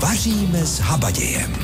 Vaříme 0.00 0.66
s 0.66 0.78
habadějem. 0.78 1.54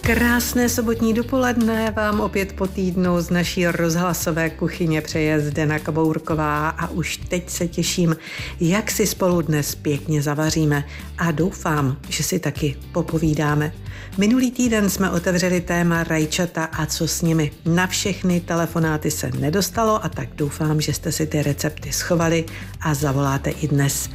Krásné 0.00 0.68
sobotní 0.68 1.14
dopoledne 1.14 1.90
vám 1.90 2.20
opět 2.20 2.52
po 2.52 2.66
týdnu 2.66 3.20
z 3.20 3.30
naší 3.30 3.66
rozhlasové 3.66 4.50
kuchyně 4.50 5.00
přeje 5.00 5.40
Zdena 5.40 5.78
Kabourková 5.78 6.68
a 6.68 6.88
už 6.90 7.16
teď 7.16 7.50
se 7.50 7.68
těším, 7.68 8.16
jak 8.60 8.90
si 8.90 9.06
spolu 9.06 9.42
dnes 9.42 9.74
pěkně 9.74 10.22
zavaříme 10.22 10.84
a 11.18 11.30
doufám, 11.30 11.96
že 12.08 12.22
si 12.22 12.38
taky 12.38 12.76
popovídáme. 12.92 13.72
Minulý 14.18 14.50
týden 14.50 14.90
jsme 14.90 15.10
otevřeli 15.10 15.60
téma 15.60 16.04
rajčata 16.04 16.64
a 16.64 16.86
co 16.86 17.08
s 17.08 17.22
nimi. 17.22 17.50
Na 17.64 17.86
všechny 17.86 18.40
telefonáty 18.40 19.10
se 19.10 19.30
nedostalo 19.38 20.04
a 20.04 20.08
tak 20.08 20.28
doufám, 20.34 20.80
že 20.80 20.92
jste 20.92 21.12
si 21.12 21.26
ty 21.26 21.42
recepty 21.42 21.92
schovali 21.92 22.44
a 22.80 22.94
zavoláte 22.94 23.50
i 23.50 23.68
dnes. 23.68 24.10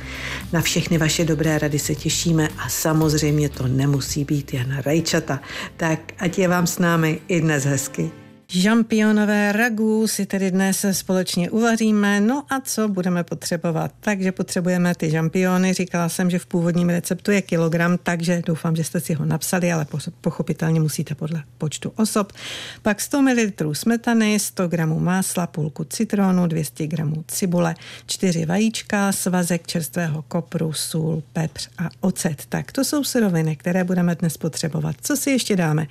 Na 0.53 0.61
všechny 0.61 0.97
vaše 0.97 1.25
dobré 1.25 1.59
rady 1.59 1.79
se 1.79 1.95
těšíme 1.95 2.49
a 2.57 2.69
samozřejmě 2.69 3.49
to 3.49 3.67
nemusí 3.67 4.25
být 4.25 4.53
jen 4.53 4.81
rajčata. 4.85 5.39
Tak 5.77 5.99
ať 6.19 6.39
je 6.39 6.47
vám 6.47 6.67
s 6.67 6.79
námi 6.79 7.19
i 7.27 7.41
dnes 7.41 7.65
hezky. 7.65 8.22
Žampionové 8.55 9.51
ragu 9.51 10.07
si 10.07 10.25
tedy 10.25 10.51
dnes 10.51 10.85
společně 10.91 11.49
uvaříme. 11.49 12.21
No 12.21 12.43
a 12.49 12.59
co 12.59 12.87
budeme 12.87 13.23
potřebovat? 13.23 13.91
Takže 13.99 14.31
potřebujeme 14.31 14.95
ty 14.95 15.09
žampiony. 15.09 15.73
Říkala 15.73 16.09
jsem, 16.09 16.29
že 16.29 16.39
v 16.39 16.45
původním 16.45 16.89
receptu 16.89 17.31
je 17.31 17.41
kilogram, 17.41 17.97
takže 18.03 18.41
doufám, 18.45 18.75
že 18.75 18.83
jste 18.83 18.99
si 18.99 19.13
ho 19.13 19.25
napsali, 19.25 19.71
ale 19.71 19.85
pochopitelně 20.21 20.79
musíte 20.79 21.15
podle 21.15 21.43
počtu 21.57 21.93
osob. 21.95 22.33
Pak 22.81 23.01
100 23.01 23.21
ml 23.21 23.73
smetany, 23.73 24.39
100 24.39 24.67
g 24.67 24.85
másla, 24.85 25.47
půlku 25.47 25.83
citronu, 25.83 26.47
200 26.47 26.87
g 26.87 27.03
cibule, 27.27 27.75
4 28.05 28.45
vajíčka, 28.45 29.11
svazek 29.11 29.67
čerstvého 29.67 30.21
kopru, 30.21 30.73
sůl, 30.73 31.23
pepř 31.33 31.69
a 31.77 31.89
ocet. 32.01 32.45
Tak 32.49 32.71
to 32.71 32.83
jsou 32.83 33.03
suroviny, 33.03 33.55
které 33.55 33.83
budeme 33.83 34.15
dnes 34.15 34.37
potřebovat. 34.37 34.95
Co 35.01 35.17
si 35.17 35.31
ještě 35.31 35.55
dáme? 35.55 35.87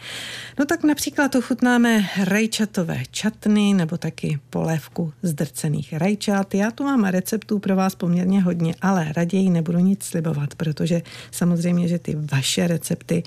No 0.58 0.64
tak 0.64 0.84
například 0.84 1.34
ochutnáme 1.34 2.08
rej 2.24 2.51
rajčatové 2.52 3.02
čatny 3.10 3.74
nebo 3.74 3.98
taky 3.98 4.38
polévku 4.50 5.12
z 5.22 5.32
drcených 5.32 5.92
rajčat. 5.92 6.54
Já 6.54 6.70
tu 6.70 6.84
mám 6.84 7.04
receptů 7.04 7.58
pro 7.58 7.76
vás 7.76 7.94
poměrně 7.94 8.42
hodně, 8.42 8.74
ale 8.82 9.12
raději 9.12 9.50
nebudu 9.50 9.78
nic 9.78 10.04
slibovat, 10.04 10.54
protože 10.54 11.02
samozřejmě, 11.30 11.88
že 11.88 11.98
ty 11.98 12.16
vaše 12.32 12.66
recepty 12.66 13.22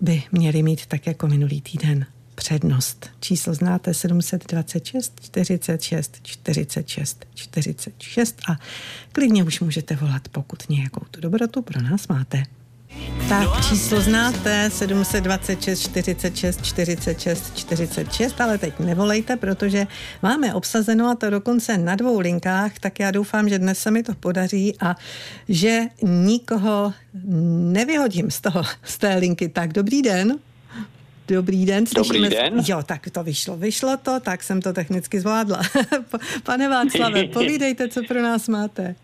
by 0.00 0.22
měly 0.32 0.62
mít 0.62 0.86
tak 0.86 1.06
jako 1.06 1.26
minulý 1.26 1.60
týden 1.60 2.06
přednost. 2.34 3.10
Číslo 3.20 3.54
znáte 3.54 3.94
726 3.94 5.20
46 5.20 6.18
46 6.22 7.26
46 7.34 8.40
a 8.48 8.56
klidně 9.12 9.44
už 9.44 9.60
můžete 9.60 9.96
volat, 9.96 10.28
pokud 10.28 10.68
nějakou 10.68 11.04
tu 11.10 11.20
dobrotu 11.20 11.62
pro 11.62 11.82
nás 11.82 12.08
máte. 12.08 12.42
Tak 13.28 13.66
číslo 13.68 14.00
znáte, 14.00 14.70
726 14.70 15.80
46 15.80 16.64
46 16.64 17.56
46, 17.56 18.40
ale 18.40 18.58
teď 18.58 18.78
nevolejte, 18.78 19.36
protože 19.36 19.86
máme 20.22 20.54
obsazeno 20.54 21.08
a 21.08 21.14
to 21.14 21.30
dokonce 21.30 21.78
na 21.78 21.96
dvou 21.96 22.20
linkách, 22.20 22.78
tak 22.78 23.00
já 23.00 23.10
doufám, 23.10 23.48
že 23.48 23.58
dnes 23.58 23.78
se 23.78 23.90
mi 23.90 24.02
to 24.02 24.14
podaří 24.14 24.76
a 24.80 24.96
že 25.48 25.80
nikoho 26.02 26.92
nevyhodím 27.72 28.30
z 28.30 28.40
toho, 28.40 28.62
z 28.82 28.98
té 28.98 29.14
linky. 29.14 29.48
Tak 29.48 29.72
dobrý 29.72 30.02
den. 30.02 30.38
Dobrý 31.28 31.66
den. 31.66 31.84
Dobrý 31.94 32.28
den. 32.28 32.64
Jo, 32.68 32.82
tak 32.86 33.10
to 33.10 33.22
vyšlo. 33.22 33.56
Vyšlo 33.56 33.96
to, 33.96 34.20
tak 34.20 34.42
jsem 34.42 34.62
to 34.62 34.72
technicky 34.72 35.20
zvládla. 35.20 35.60
Pane 36.42 36.68
Václave, 36.68 37.24
povídejte, 37.32 37.88
co 37.88 38.02
pro 38.08 38.22
nás 38.22 38.48
máte. 38.48 38.94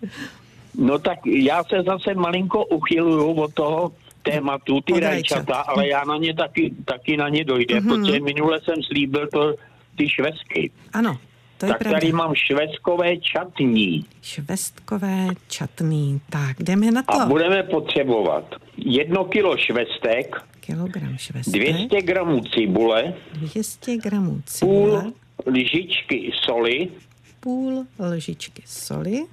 No 0.79 0.99
tak 0.99 1.19
já 1.27 1.65
se 1.65 1.83
zase 1.87 2.15
malinko 2.15 2.65
uchyluju 2.65 3.33
od 3.33 3.55
toho 3.55 3.93
tématu, 4.23 4.81
ty 4.81 5.01
rajčata, 5.01 5.55
ale 5.55 5.89
já 5.89 6.05
na 6.05 6.17
ně 6.17 6.35
taky, 6.35 6.75
taky 6.85 7.17
na 7.17 7.29
ně 7.29 7.45
dojde, 7.45 7.75
mm-hmm. 7.75 7.89
protože 7.89 8.21
minule 8.21 8.61
jsem 8.65 8.83
slíbil 8.83 9.27
to, 9.33 9.55
ty 9.97 10.09
švestky. 10.09 10.71
Ano, 10.93 11.19
to 11.59 11.67
je 11.67 11.73
tak 11.73 11.79
pravda. 11.79 12.01
tady 12.01 12.13
mám 12.13 12.35
švestkové 12.35 13.17
čatní. 13.17 14.05
Švestkové 14.23 15.29
čatní, 15.49 16.21
tak 16.31 16.63
jdeme 16.63 16.91
na 16.91 17.03
to. 17.03 17.21
A 17.21 17.27
budeme 17.27 17.63
potřebovat 17.63 18.55
jedno 18.77 19.25
kilo 19.25 19.57
švestek, 19.57 20.43
kilogram 20.61 21.17
švestek, 21.17 21.53
200 21.53 22.03
gramů 22.03 22.41
cibule, 22.41 23.15
200 23.33 23.97
gramů 23.97 24.41
cibule, 24.47 25.03
půl 25.03 25.13
lžičky 25.47 26.33
soli, 26.45 26.89
půl 27.41 27.85
lžičky 27.99 28.63
soli, 28.67 29.27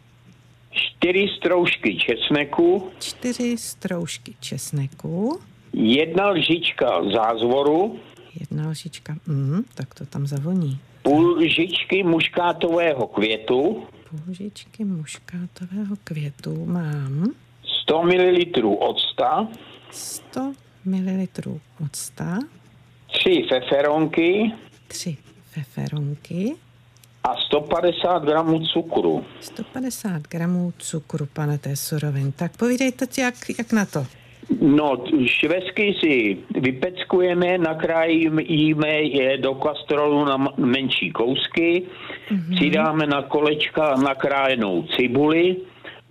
čtyři 1.02 1.28
stroužky 1.38 1.96
česneku, 1.96 2.92
čtyři 3.00 3.58
stroužky 3.58 4.34
česneku, 4.40 5.40
jedna 5.74 6.30
lžička 6.30 7.04
zázvoru, 7.14 8.00
jedna 8.40 8.70
lžička, 8.70 9.16
mm, 9.28 9.64
tak 9.76 9.94
to 9.94 10.06
tam 10.06 10.28
zavoní. 10.28 10.80
Půl 11.02 11.38
lžičky 11.38 12.04
muškátového 12.04 13.08
květu, 13.08 13.84
půl 14.10 14.20
lžičky 14.30 14.86
muškátového 14.86 15.96
květu 16.04 16.66
mám. 16.66 17.34
100 17.84 18.04
ml 18.04 18.78
octa, 18.80 19.48
100 19.92 20.54
ml 20.86 21.26
octa, 21.86 22.40
tři 23.14 23.46
feferonky, 23.50 24.52
tři 24.88 25.18
feferonky, 25.52 26.56
a 27.24 27.36
150 27.36 28.24
gramů 28.24 28.60
cukru. 28.60 29.26
150 29.40 30.22
gramů 30.28 30.74
cukru, 30.78 31.26
pane, 31.34 31.58
té 31.58 31.76
surovin. 31.76 32.32
Tak 32.32 32.58
povídejte, 32.58 33.06
jak, 33.22 33.36
jak 33.58 33.72
na 33.72 33.86
to? 33.86 34.06
No, 34.62 35.04
švestky 35.26 35.96
si 36.00 36.38
vypeckujeme, 36.60 37.58
nakrájíme 37.58 38.92
je 38.92 39.38
do 39.38 39.56
kastrolu 39.56 40.26
na 40.26 40.38
menší 40.58 41.12
kousky, 41.12 41.84
mm-hmm. 42.32 42.56
přidáme 42.56 43.08
na 43.08 43.22
kolečka 43.22 43.96
nakrájenou 43.96 44.84
cibuli, 44.84 45.56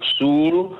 sůl, 0.03 0.77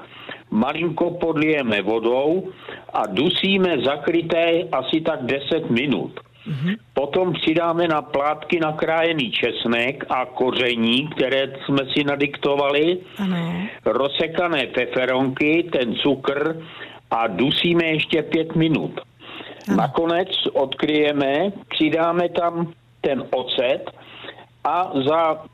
malinko 0.51 1.11
podlijeme 1.11 1.83
vodou 1.83 2.49
a 2.93 3.07
dusíme 3.07 3.77
zakryté 3.85 4.65
asi 4.73 5.01
tak 5.01 5.23
10 5.23 5.71
minut. 5.71 6.21
Mm-hmm. 6.49 6.77
Potom 6.95 7.33
přidáme 7.33 7.89
na 7.89 8.03
plátky 8.03 8.61
nakrájený 8.61 9.31
česnek 9.31 10.05
a 10.09 10.27
koření, 10.27 11.09
které 11.09 11.53
jsme 11.65 11.83
si 11.93 12.05
nadiktovali, 12.05 12.99
ano. 13.19 13.53
rozsekané 13.85 14.67
peperonky, 14.67 15.69
ten 15.73 15.95
cukr 15.95 16.63
a 17.11 17.27
dusíme 17.27 17.85
ještě 17.85 18.23
pět 18.23 18.57
minut. 18.57 19.01
Ano. 19.69 19.77
Nakonec 19.77 20.29
odkryjeme, 20.53 21.53
přidáme 21.69 22.29
tam 22.29 22.73
ten 23.01 23.25
ocet 23.31 23.91
a 24.65 24.93
za 25.09 25.45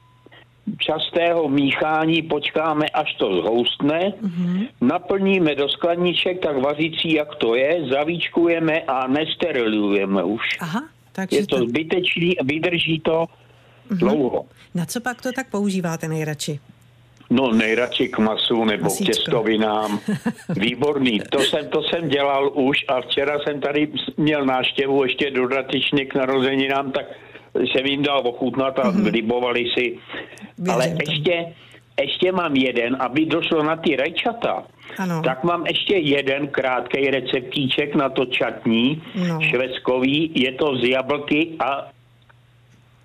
častého 0.79 1.49
míchání 1.49 2.23
počkáme, 2.23 2.87
až 2.87 3.15
to 3.15 3.43
zhoustne, 3.43 4.13
mm-hmm. 4.23 4.69
naplníme 4.81 5.55
do 5.55 5.69
skladniček 5.69 6.41
tak 6.41 6.57
vařící, 6.59 7.13
jak 7.13 7.35
to 7.35 7.55
je, 7.55 7.89
zavíčkujeme 7.91 8.81
a 8.81 9.07
nesterilujeme 9.07 10.25
už. 10.25 10.43
Aha, 10.61 10.85
takže 11.13 11.37
je 11.37 11.47
to, 11.47 11.59
to 11.59 11.67
zbytečný 11.67 12.39
a 12.39 12.45
vydrží 12.45 13.01
to 13.01 13.25
mm-hmm. 13.25 13.97
dlouho. 13.97 14.45
Na 14.75 14.87
co 14.87 15.01
pak 15.01 15.23
to 15.23 15.33
tak 15.33 15.51
používáte 15.51 16.09
nejradši? 16.09 16.61
No 17.31 17.53
nejradši 17.53 18.09
k 18.09 18.19
masu 18.19 18.65
nebo 18.65 18.85
Masíčko. 18.85 19.05
k 19.05 19.15
těstovinám. 19.15 20.01
Výborný. 20.49 21.21
To 21.31 21.41
jsem, 21.41 21.69
to 21.69 21.83
jsem 21.83 22.09
dělal 22.09 22.51
už 22.55 22.85
a 22.89 23.01
včera 23.01 23.39
jsem 23.39 23.61
tady 23.61 23.89
měl 24.17 24.47
náštěvu 24.47 25.03
ještě 25.03 25.31
dodatečně 25.31 26.05
k 26.05 26.15
narozeninám, 26.15 26.93
tak 26.93 27.07
jsem 27.61 27.87
jim 27.87 28.03
dal 28.03 28.23
ochutnat 28.25 28.79
a 28.79 28.83
mm-hmm. 28.83 29.13
libovali 29.13 29.65
si. 29.75 29.99
Věřím 30.59 30.71
Ale 30.71 30.89
to. 30.89 31.11
ještě, 31.11 31.47
ještě 32.01 32.33
mám 32.33 32.57
jeden, 32.57 32.97
aby 33.01 33.27
došlo 33.27 33.63
na 33.63 33.77
ty 33.77 33.97
rajčata. 33.97 34.65
Ano. 34.99 35.23
Tak 35.23 35.45
mám 35.45 35.67
ještě 35.67 35.97
jeden 35.97 36.49
krátký 36.49 37.11
receptíček 37.11 37.95
na 37.95 38.09
to 38.09 38.27
čatní, 38.27 39.03
no. 39.29 39.41
švestkový. 39.41 40.33
Je 40.35 40.53
to 40.53 40.77
z 40.77 40.85
jablky 40.85 41.57
a 41.59 41.91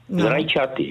no. 0.09 0.23
z 0.23 0.25
rajčaty. 0.25 0.89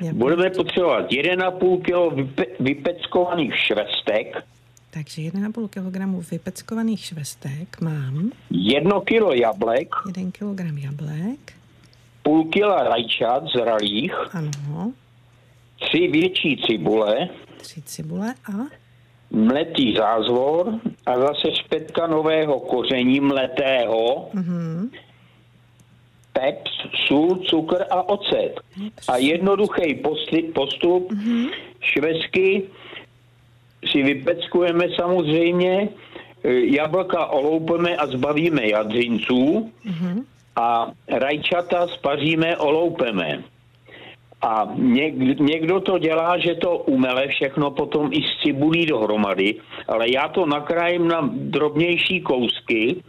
Jablky. 0.00 0.18
Budeme 0.18 0.50
potřebovat 0.50 1.10
1,5 1.10 1.82
kg 1.82 2.14
vype- 2.16 2.54
vypeckovaných 2.60 3.56
švestek. 3.56 4.44
Takže 4.90 5.22
1,5 5.22 5.68
kg 5.68 6.30
vypeckovaných 6.30 7.04
švestek 7.04 7.80
mám. 7.80 8.30
1 8.50 9.00
kg 9.00 9.34
jablek. 9.34 9.88
1 10.16 10.30
kg 10.32 10.82
jablek 10.82 11.57
půl 12.28 12.44
kila 12.44 12.82
rajčat 12.82 13.44
zralých, 13.56 14.14
ano. 14.34 14.92
tři 15.80 16.08
větší 16.08 16.62
cibule, 16.66 17.28
tři 17.56 17.82
cibule 17.82 18.34
a 18.52 18.52
mletý 19.30 19.94
zázvor 19.96 20.80
a 21.06 21.18
zase 21.18 21.54
špetka 21.54 22.06
nového 22.06 22.60
koření 22.60 23.20
mletého, 23.20 24.28
mm-hmm. 24.34 24.90
peps, 26.32 26.70
sůl, 27.06 27.36
cukr 27.36 27.84
a 27.90 28.08
ocet. 28.08 28.60
A 29.08 29.16
jednoduchý 29.16 30.04
postup, 30.54 31.12
mm-hmm. 31.12 31.50
švesky 31.80 32.62
si 33.92 34.02
vypeckujeme 34.02 34.84
samozřejmě, 34.96 35.88
jablka 36.76 37.26
oloupeme 37.26 37.96
a 37.96 38.06
zbavíme 38.06 38.68
jadřinců 38.68 39.72
mm-hmm. 39.86 40.24
A 40.58 40.92
rajčata 41.08 41.86
spaříme, 41.86 42.56
oloupeme. 42.56 43.42
A 44.42 44.68
někdo 45.38 45.80
to 45.80 45.98
dělá, 45.98 46.38
že 46.38 46.54
to 46.54 46.76
umele 46.78 47.28
všechno 47.28 47.70
potom 47.70 48.10
i 48.12 48.22
s 48.22 48.42
cibulí 48.42 48.86
dohromady, 48.86 49.54
ale 49.88 50.10
já 50.10 50.28
to 50.28 50.46
nakrájím 50.46 51.08
na 51.08 51.30
drobnější 51.32 52.20
kousky, 52.20 53.02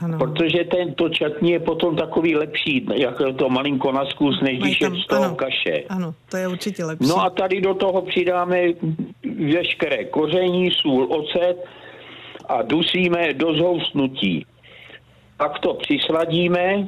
ano. 0.00 0.18
Protože 0.18 0.64
ten, 0.64 0.94
to 0.94 1.08
čatní 1.08 1.50
je 1.50 1.60
potom 1.60 1.96
takový 1.96 2.36
lepší, 2.36 2.86
jako 2.94 3.32
to 3.32 3.48
malinko 3.48 3.92
na 3.92 4.06
zkus, 4.06 4.40
než 4.40 4.58
když 4.58 4.80
je 4.80 4.90
z 4.90 5.06
toho 5.06 5.24
ano, 5.24 5.34
kaše. 5.34 5.84
Ano, 5.88 6.14
to 6.30 6.36
je 6.36 6.48
určitě 6.48 6.84
lepší. 6.84 7.08
No 7.08 7.22
a 7.22 7.30
tady 7.30 7.60
do 7.60 7.74
toho 7.74 8.02
přidáme 8.02 8.62
veškeré 9.52 10.04
koření, 10.04 10.70
sůl, 10.70 11.06
ocet 11.10 11.64
a 12.48 12.62
dusíme 12.62 13.34
do 13.34 13.54
zhoustnutí. 13.54 14.46
Pak 15.40 15.58
to 15.58 15.74
přisladíme 15.74 16.86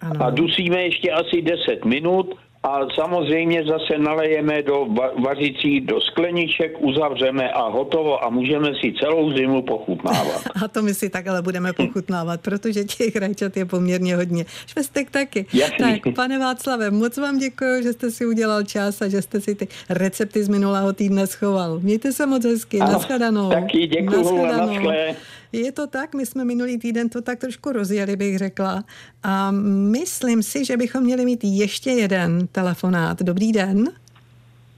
ano. 0.00 0.24
a 0.24 0.30
dusíme 0.30 0.82
ještě 0.82 1.10
asi 1.10 1.42
10 1.42 1.84
minut 1.84 2.34
a 2.62 2.80
samozřejmě 2.94 3.64
zase 3.64 3.98
nalejeme 3.98 4.62
do 4.62 4.86
vařicí, 5.24 5.80
do 5.80 6.00
skleniček, 6.00 6.76
uzavřeme 6.78 7.50
a 7.50 7.68
hotovo 7.68 8.24
a 8.24 8.28
můžeme 8.28 8.74
si 8.80 8.92
celou 9.00 9.32
zimu 9.32 9.62
pochutnávat. 9.62 10.42
A 10.64 10.68
to 10.68 10.82
my 10.82 10.94
si 10.94 11.10
takhle 11.10 11.42
budeme 11.42 11.72
pochutnávat, 11.72 12.40
protože 12.40 12.84
těch 12.84 13.16
rajčat 13.16 13.56
je 13.56 13.64
poměrně 13.64 14.16
hodně. 14.16 14.44
Švestek 14.66 15.10
taky. 15.10 15.46
Jasný. 15.52 16.00
Tak, 16.00 16.14
pane 16.14 16.38
Václave, 16.38 16.90
moc 16.90 17.16
vám 17.16 17.38
děkuji, 17.38 17.82
že 17.82 17.92
jste 17.92 18.10
si 18.10 18.26
udělal 18.26 18.62
čas 18.62 19.02
a 19.02 19.08
že 19.08 19.22
jste 19.22 19.40
si 19.40 19.54
ty 19.54 19.68
recepty 19.88 20.44
z 20.44 20.48
minulého 20.48 20.92
týdne 20.92 21.26
schoval. 21.26 21.80
Mějte 21.80 22.12
se 22.12 22.26
moc 22.26 22.44
hezky, 22.44 22.78
naschledanou. 22.78 23.50
Taky 23.50 23.86
děkuji, 23.86 24.46
naschle. 24.46 25.16
Je 25.52 25.72
to 25.72 25.86
tak, 25.86 26.14
my 26.14 26.26
jsme 26.26 26.44
minulý 26.44 26.78
týden 26.78 27.08
to 27.08 27.22
tak 27.22 27.38
trošku 27.38 27.72
rozjeli, 27.72 28.16
bych 28.16 28.38
řekla. 28.38 28.84
A 29.22 29.50
myslím 29.90 30.42
si, 30.42 30.64
že 30.64 30.76
bychom 30.76 31.02
měli 31.02 31.24
mít 31.24 31.44
ještě 31.44 31.90
jeden 31.90 32.46
telefonát. 32.52 33.22
Dobrý 33.22 33.52
den. 33.52 33.88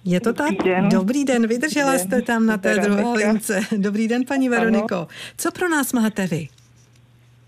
Je 0.04 0.20
to 0.20 0.32
Dobrý 0.32 0.56
tak? 0.56 0.66
Den. 0.66 0.88
Dobrý 0.88 1.24
den, 1.24 1.46
vydržela 1.46 1.92
Dobrý 1.92 1.98
den. 1.98 2.06
jste 2.08 2.22
tam 2.22 2.46
na 2.46 2.58
té 2.58 2.76
druhé 2.78 3.26
lince. 3.26 3.60
Dobrý 3.76 4.08
den, 4.08 4.24
paní 4.24 4.48
Veroniko. 4.48 4.94
Ano. 4.94 5.06
Co 5.38 5.50
pro 5.50 5.68
nás 5.68 5.92
máte 5.92 6.26
vy? 6.26 6.48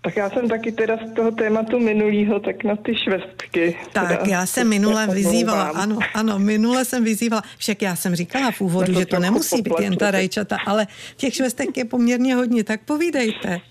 Tak 0.05 0.15
já 0.15 0.29
jsem 0.29 0.49
taky 0.49 0.71
teda 0.71 0.97
z 0.97 1.13
toho 1.15 1.31
tématu 1.31 1.79
minulýho, 1.79 2.39
tak 2.39 2.63
na 2.63 2.75
ty 2.75 2.95
švestky. 2.95 3.77
Tak 3.93 4.07
teda, 4.07 4.21
já 4.25 4.45
jsem 4.45 4.69
minule 4.69 5.07
vyzývala, 5.07 5.63
ano, 5.63 5.99
ano, 6.13 6.39
minule 6.39 6.85
jsem 6.85 7.03
vyzývala, 7.03 7.43
však 7.57 7.81
já 7.81 7.95
jsem 7.95 8.15
říkala 8.15 8.51
v 8.51 8.61
úvodu, 8.61 8.93
to 8.93 8.99
že 8.99 9.05
to 9.05 9.19
nemusí 9.19 9.61
být 9.61 9.79
jen 9.79 9.97
ta 9.97 10.11
rajčata, 10.11 10.57
ale 10.65 10.87
těch 11.17 11.33
švestek 11.33 11.77
je 11.77 11.85
poměrně 11.85 12.35
hodně, 12.35 12.63
tak 12.63 12.81
povídejte. 12.81 13.61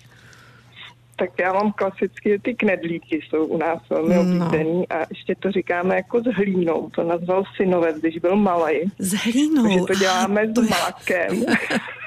Tak 1.15 1.29
já 1.39 1.53
mám 1.53 1.71
klasicky 1.71 2.39
ty 2.39 2.55
knedlíky, 2.55 3.19
jsou 3.29 3.45
u 3.45 3.57
nás 3.57 3.79
velmi 3.89 4.15
no. 4.15 4.21
oblíbený 4.21 4.87
a 4.87 4.99
ještě 5.09 5.35
to 5.39 5.51
říkáme 5.51 5.95
jako 5.95 6.21
s 6.21 6.25
hlínou. 6.25 6.89
To 6.89 7.03
nazval 7.03 7.43
synovec, 7.55 7.97
když 7.97 8.17
byl 8.17 8.35
malý. 8.35 8.91
S 8.99 9.13
hlínou? 9.13 9.63
Takže 9.63 9.79
to 9.87 9.95
děláme 9.95 10.53
to 10.53 10.63
s 10.63 10.69
mákem. 10.69 11.45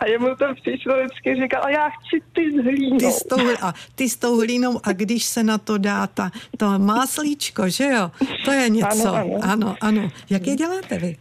A 0.00 0.06
jemu 0.06 0.26
to 0.36 0.54
přišlo 0.54 0.94
vždycky, 0.96 1.34
říkal, 1.34 1.62
a 1.64 1.70
já 1.70 1.88
chci 1.88 2.22
ty 2.32 2.52
s 2.52 2.64
hlínou. 2.64 2.98
Ty 2.98 3.06
s 3.06 3.22
tou, 3.22 3.36
a 3.60 3.74
ty 3.94 4.08
s 4.08 4.16
tou 4.16 4.40
hlínou 4.40 4.80
a 4.84 4.92
když 4.92 5.24
se 5.24 5.42
na 5.42 5.58
to 5.58 5.78
dá 5.78 6.06
ta, 6.06 6.30
to 6.56 6.78
máslíčko, 6.78 7.68
že 7.68 7.84
jo? 7.84 8.10
To 8.44 8.50
je 8.50 8.68
něco. 8.68 9.14
Ano, 9.14 9.24
ano. 9.24 9.40
ano, 9.42 9.76
ano. 9.80 10.10
Jak 10.30 10.46
je 10.46 10.56
děláte 10.56 10.98
vy? 10.98 11.16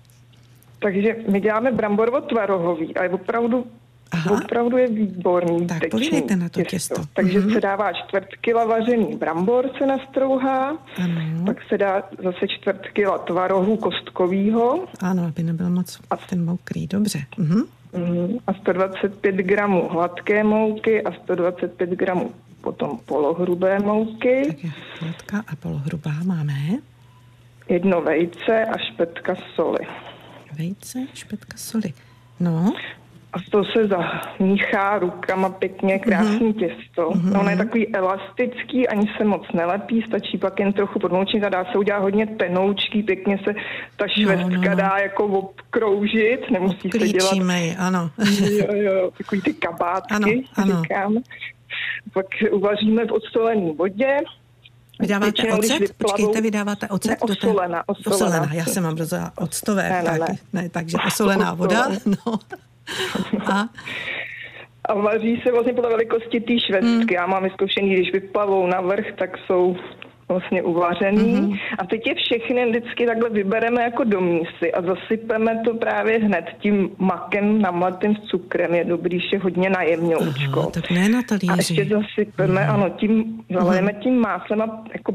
Takže 0.80 1.16
my 1.30 1.40
děláme 1.40 1.72
bramborovo 1.72 2.22
tvarohový 2.22 2.96
a 2.96 3.04
je 3.04 3.10
opravdu 3.10 3.66
Aha. 4.12 4.42
Opravdu 4.44 4.78
je 4.78 4.88
výborný. 4.88 5.68
Tak 5.68 5.90
povídejte 5.92 6.36
na 6.36 6.50
to 6.50 6.62
těsto. 6.62 6.96
těsto. 6.96 7.02
Takže 7.14 7.40
mm-hmm. 7.40 7.54
se 7.54 7.62
dává 7.62 7.94
čtvrt 7.94 8.28
kila 8.42 8.66
vařený 8.66 9.16
brambor 9.16 9.70
se 9.78 9.86
nastrouhá, 9.86 10.78
ano. 11.04 11.46
pak 11.46 11.58
se 11.70 11.78
dá 11.78 12.04
zase 12.24 12.48
čtvrt 12.48 12.82
kila 12.94 13.18
tvarohu 13.18 13.78
kostkovýho. 13.78 14.88
Ano, 15.00 15.26
aby 15.26 15.44
nebyl 15.44 15.70
moc 15.70 16.00
a, 16.10 16.18
ten 16.18 16.46
mokrý, 16.46 16.88
dobře. 16.88 17.20
Mm-hmm. 17.38 17.66
Mm, 17.94 18.38
a 18.48 18.54
125 18.54 19.36
gramů 19.36 19.90
hladké 19.90 20.44
mouky 20.44 21.04
a 21.04 21.12
125 21.12 21.90
gramů 21.90 22.32
potom 22.62 23.00
polohrubé 23.06 23.80
mouky. 23.80 24.44
Tak 24.48 24.64
je 24.64 24.72
hladká 25.00 25.44
a 25.48 25.56
polohrubá 25.56 26.12
máme. 26.26 26.54
Jedno 27.70 28.02
vejce 28.02 28.66
a 28.66 28.78
špetka 28.78 29.36
soli. 29.56 29.88
Vejce, 30.58 31.08
špetka 31.14 31.58
soli. 31.58 31.94
No. 32.40 32.74
A 33.34 33.38
to 33.52 33.64
se 33.64 33.88
zamíchá 33.88 35.00
rukama 35.00 35.50
pěkně, 35.50 36.00
krásný 36.00 36.54
mm-hmm. 36.54 36.60
těsto. 36.60 37.10
Mm-hmm. 37.10 37.40
Ono 37.40 37.50
je 37.50 37.58
takový 37.58 37.96
elastický, 37.96 38.88
ani 38.88 39.08
se 39.18 39.24
moc 39.24 39.44
nelepí, 39.54 40.04
stačí 40.08 40.38
pak 40.38 40.60
jen 40.60 40.74
trochu 40.74 41.00
podmoučit 41.00 41.44
a 41.44 41.50
dá 41.50 41.66
se 41.72 41.78
udělat 41.78 42.00
hodně 42.00 42.28
tenoučký, 42.28 43.04
pěkně 43.04 43.38
se 43.38 43.54
ta 43.98 44.08
švestka 44.08 44.50
no, 44.50 44.70
no. 44.70 44.76
dá 44.76 44.98
jako 45.04 45.26
obkroužit, 45.26 46.52
nemusí 46.52 46.90
se 46.92 47.08
dělat... 47.08 47.34
Ji, 47.34 47.76
ano. 47.76 48.12
jo, 48.40 48.68
jo, 48.72 49.12
takový 49.18 49.42
ty 49.42 49.54
kabátky, 49.54 50.14
ano, 50.14 50.28
ano. 50.56 50.82
říkám. 50.82 51.18
Pak 52.14 52.26
uvaříme 52.52 53.06
v 53.06 53.12
odstolené 53.12 53.74
vodě, 53.74 54.18
Vydáváte 55.00 55.26
Většinou, 55.26 55.58
ocet? 55.58 55.98
Počkejte, 55.98 56.42
vydáváte 56.42 56.88
ocet? 56.88 57.10
Ne, 57.12 57.18
osolená, 57.20 57.84
osolená. 57.88 58.16
osolená. 58.16 58.54
Já 58.54 58.66
jsem 58.66 58.84
mám 58.84 58.98
rozuměla 58.98 59.32
octové. 59.38 59.90
Ne, 59.90 60.04
ne, 60.04 60.20
tak, 60.20 60.30
ne. 60.30 60.36
ne, 60.54 60.70
takže 60.70 60.98
osolená 61.08 61.54
voda. 61.54 61.88
No. 62.06 62.40
A? 63.54 63.70
A 64.86 64.94
vaří 64.94 65.42
se 65.44 65.52
vlastně 65.52 65.74
podle 65.74 65.90
velikosti 65.90 66.40
té 66.40 66.60
švestky. 66.60 66.88
Hmm. 66.88 67.08
Já 67.12 67.28
mám 67.28 67.44
vyzkoušený, 67.44 67.94
když 67.94 68.14
vyplavou 68.14 68.68
na 68.68 68.82
vrch, 68.82 69.06
tak 69.18 69.38
jsou 69.38 69.78
vlastně 70.32 70.64
uvařený. 70.64 71.36
Mm-hmm. 71.36 71.60
A 71.80 71.86
teď 71.86 72.08
je 72.08 72.16
všechny 72.16 72.70
vždycky 72.70 73.06
takhle 73.06 73.30
vybereme 73.30 73.84
jako 73.84 74.04
do 74.04 74.22
mísy 74.22 74.72
a 74.74 74.82
zasypeme 74.82 75.62
to 75.66 75.74
právě 75.74 76.20
hned 76.20 76.46
tím 76.60 76.90
makem 76.98 77.62
namletým 77.62 78.16
s 78.16 78.20
cukrem. 78.20 78.76
Je 78.76 78.84
dobrý, 78.84 79.20
že 79.20 79.38
hodně 79.38 79.70
najemňoučko. 79.70 80.60
Aha, 80.60 80.70
tak 80.72 80.92
ne 80.92 81.10
na 81.10 81.22
talíři. 81.22 81.52
A 81.52 81.56
ještě 81.56 81.86
zasypeme, 81.86 82.62
mm-hmm. 82.62 82.74
ano, 82.74 82.90
tím 82.90 83.44
zalejeme 83.60 83.92
mm-hmm. 83.92 84.04
tím 84.04 84.20
máslem 84.20 84.62
a 84.62 84.84
jako 84.94 85.12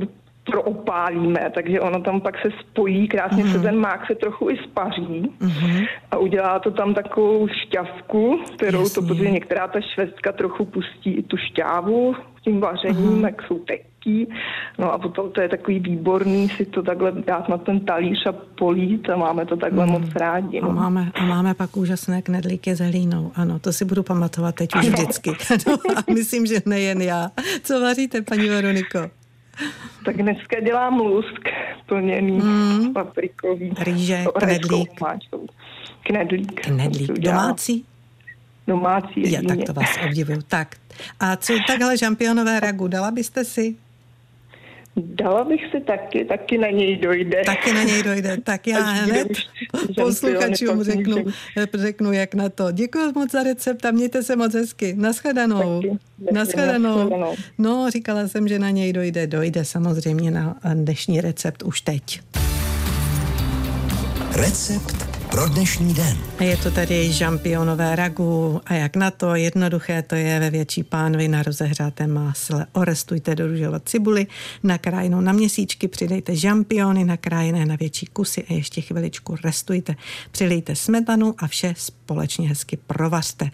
proopálíme, 0.46 1.50
takže 1.54 1.80
ono 1.80 2.00
tam 2.00 2.20
pak 2.20 2.34
se 2.42 2.48
spojí, 2.60 3.08
krásně 3.08 3.44
mm. 3.44 3.52
se 3.52 3.58
ten 3.58 3.76
mák 3.76 4.06
se 4.06 4.14
trochu 4.14 4.50
i 4.50 4.56
spaří 4.64 5.30
mm. 5.40 5.84
a 6.10 6.16
udělá 6.18 6.58
to 6.58 6.70
tam 6.70 6.94
takovou 6.94 7.48
šťavku, 7.48 8.40
kterou 8.54 8.80
Jasně. 8.80 8.94
to, 8.94 9.06
protože 9.06 9.30
některá 9.30 9.68
ta 9.68 9.80
švestka 9.80 10.32
trochu 10.32 10.64
pustí 10.64 11.10
i 11.10 11.22
tu 11.22 11.36
šťávu 11.36 12.14
tím 12.44 12.60
vařením, 12.60 13.18
mm. 13.18 13.24
jak 13.24 13.42
jsou 13.42 13.58
teký. 13.58 14.28
No 14.78 14.92
a 14.92 14.98
potom 14.98 15.30
to 15.30 15.40
je 15.40 15.48
takový 15.48 15.80
výborný 15.80 16.48
si 16.48 16.66
to 16.66 16.82
takhle 16.82 17.12
dát 17.12 17.48
na 17.48 17.58
ten 17.58 17.80
talíř 17.80 18.26
a 18.26 18.32
polít 18.32 19.10
a 19.10 19.16
máme 19.16 19.46
to 19.46 19.56
takhle 19.56 19.86
mm. 19.86 19.92
moc 19.92 20.14
rádi. 20.14 20.60
No. 20.60 20.70
A, 20.70 20.72
máme, 20.72 21.10
a 21.14 21.24
máme 21.24 21.54
pak 21.54 21.76
úžasné 21.76 22.22
knedlíky 22.22 22.74
s 22.74 22.80
hlínou. 22.80 23.32
Ano, 23.34 23.58
to 23.58 23.72
si 23.72 23.84
budu 23.84 24.02
pamatovat 24.02 24.54
teď 24.54 24.70
už 24.78 24.88
vždycky. 24.88 25.30
no, 25.66 25.72
a 25.96 26.12
myslím, 26.14 26.46
že 26.46 26.62
nejen 26.66 27.02
já. 27.02 27.30
Co 27.62 27.80
vaříte, 27.80 28.22
paní 28.22 28.48
Veroniko? 28.48 28.98
Tak 30.04 30.16
dneska 30.16 30.60
dělám 30.60 31.00
lusk 31.00 31.48
plněný 31.86 32.38
mm. 32.38 32.92
paprikový. 32.92 33.72
Rýže, 33.78 34.24
knedlík. 34.38 34.90
Knedlík. 36.02 36.60
Knedlík. 36.60 37.18
Domácí? 37.18 37.84
Domácí. 38.66 39.32
Já 39.32 39.42
tak 39.48 39.58
to 39.66 39.72
vás 39.72 39.98
obdivuju. 40.06 40.42
Tak. 40.48 40.76
A 41.20 41.36
co 41.36 41.52
takhle 41.66 41.96
žampionové 41.96 42.60
ragu, 42.60 42.88
dala 42.88 43.10
byste 43.10 43.44
si? 43.44 43.76
Dala 44.96 45.44
bych 45.44 45.60
si 45.70 45.80
taky, 45.80 46.24
taky 46.24 46.58
na 46.58 46.70
něj 46.70 46.96
dojde. 46.96 47.42
Taky 47.46 47.72
na 47.72 47.82
něj 47.82 48.02
dojde, 48.02 48.36
tak 48.44 48.66
já 48.66 48.80
hned 48.80 49.28
posluchačům 49.96 50.82
řeknu, 50.82 51.24
řeknu, 51.74 52.12
jak 52.12 52.34
na 52.34 52.48
to. 52.48 52.70
Děkuji 52.72 53.12
moc 53.14 53.30
za 53.30 53.42
recept 53.42 53.84
a 53.84 53.90
mějte 53.90 54.22
se 54.22 54.36
moc 54.36 54.54
hezky. 54.54 54.94
Naschledanou. 54.96 55.82
Naschledanou. 56.32 57.34
No, 57.58 57.90
říkala 57.90 58.28
jsem, 58.28 58.48
že 58.48 58.58
na 58.58 58.70
něj 58.70 58.92
dojde. 58.92 59.26
Dojde 59.26 59.64
samozřejmě 59.64 60.30
na 60.30 60.56
dnešní 60.74 61.20
recept 61.20 61.62
už 61.62 61.80
teď. 61.80 62.20
Recept 64.36 65.05
pro 65.36 65.48
dnešní 65.48 65.94
den. 65.94 66.16
Je 66.40 66.56
to 66.56 66.70
tady 66.70 67.12
žampionové 67.12 67.96
ragu 67.96 68.60
a 68.66 68.74
jak 68.74 68.96
na 68.96 69.10
to, 69.10 69.34
jednoduché 69.34 70.02
to 70.02 70.14
je 70.14 70.40
ve 70.40 70.50
větší 70.50 70.82
pánvi 70.82 71.28
na 71.28 71.42
rozehřátém 71.42 72.12
másle. 72.12 72.66
Orestujte 72.72 73.34
do 73.34 73.46
růžovat 73.46 73.82
cibuli, 73.88 74.26
nakrájenou 74.62 75.20
na 75.20 75.32
měsíčky, 75.32 75.88
přidejte 75.88 76.36
žampiony 76.36 77.04
nakrájené 77.04 77.66
na 77.66 77.76
větší 77.76 78.06
kusy 78.06 78.44
a 78.44 78.52
ještě 78.52 78.80
chviličku 78.80 79.36
restujte. 79.44 79.96
Přilijte 80.30 80.76
smetanu 80.76 81.34
a 81.38 81.46
vše 81.46 81.74
společně 81.76 82.48
hezky 82.48 82.78
provařte. 82.86 83.50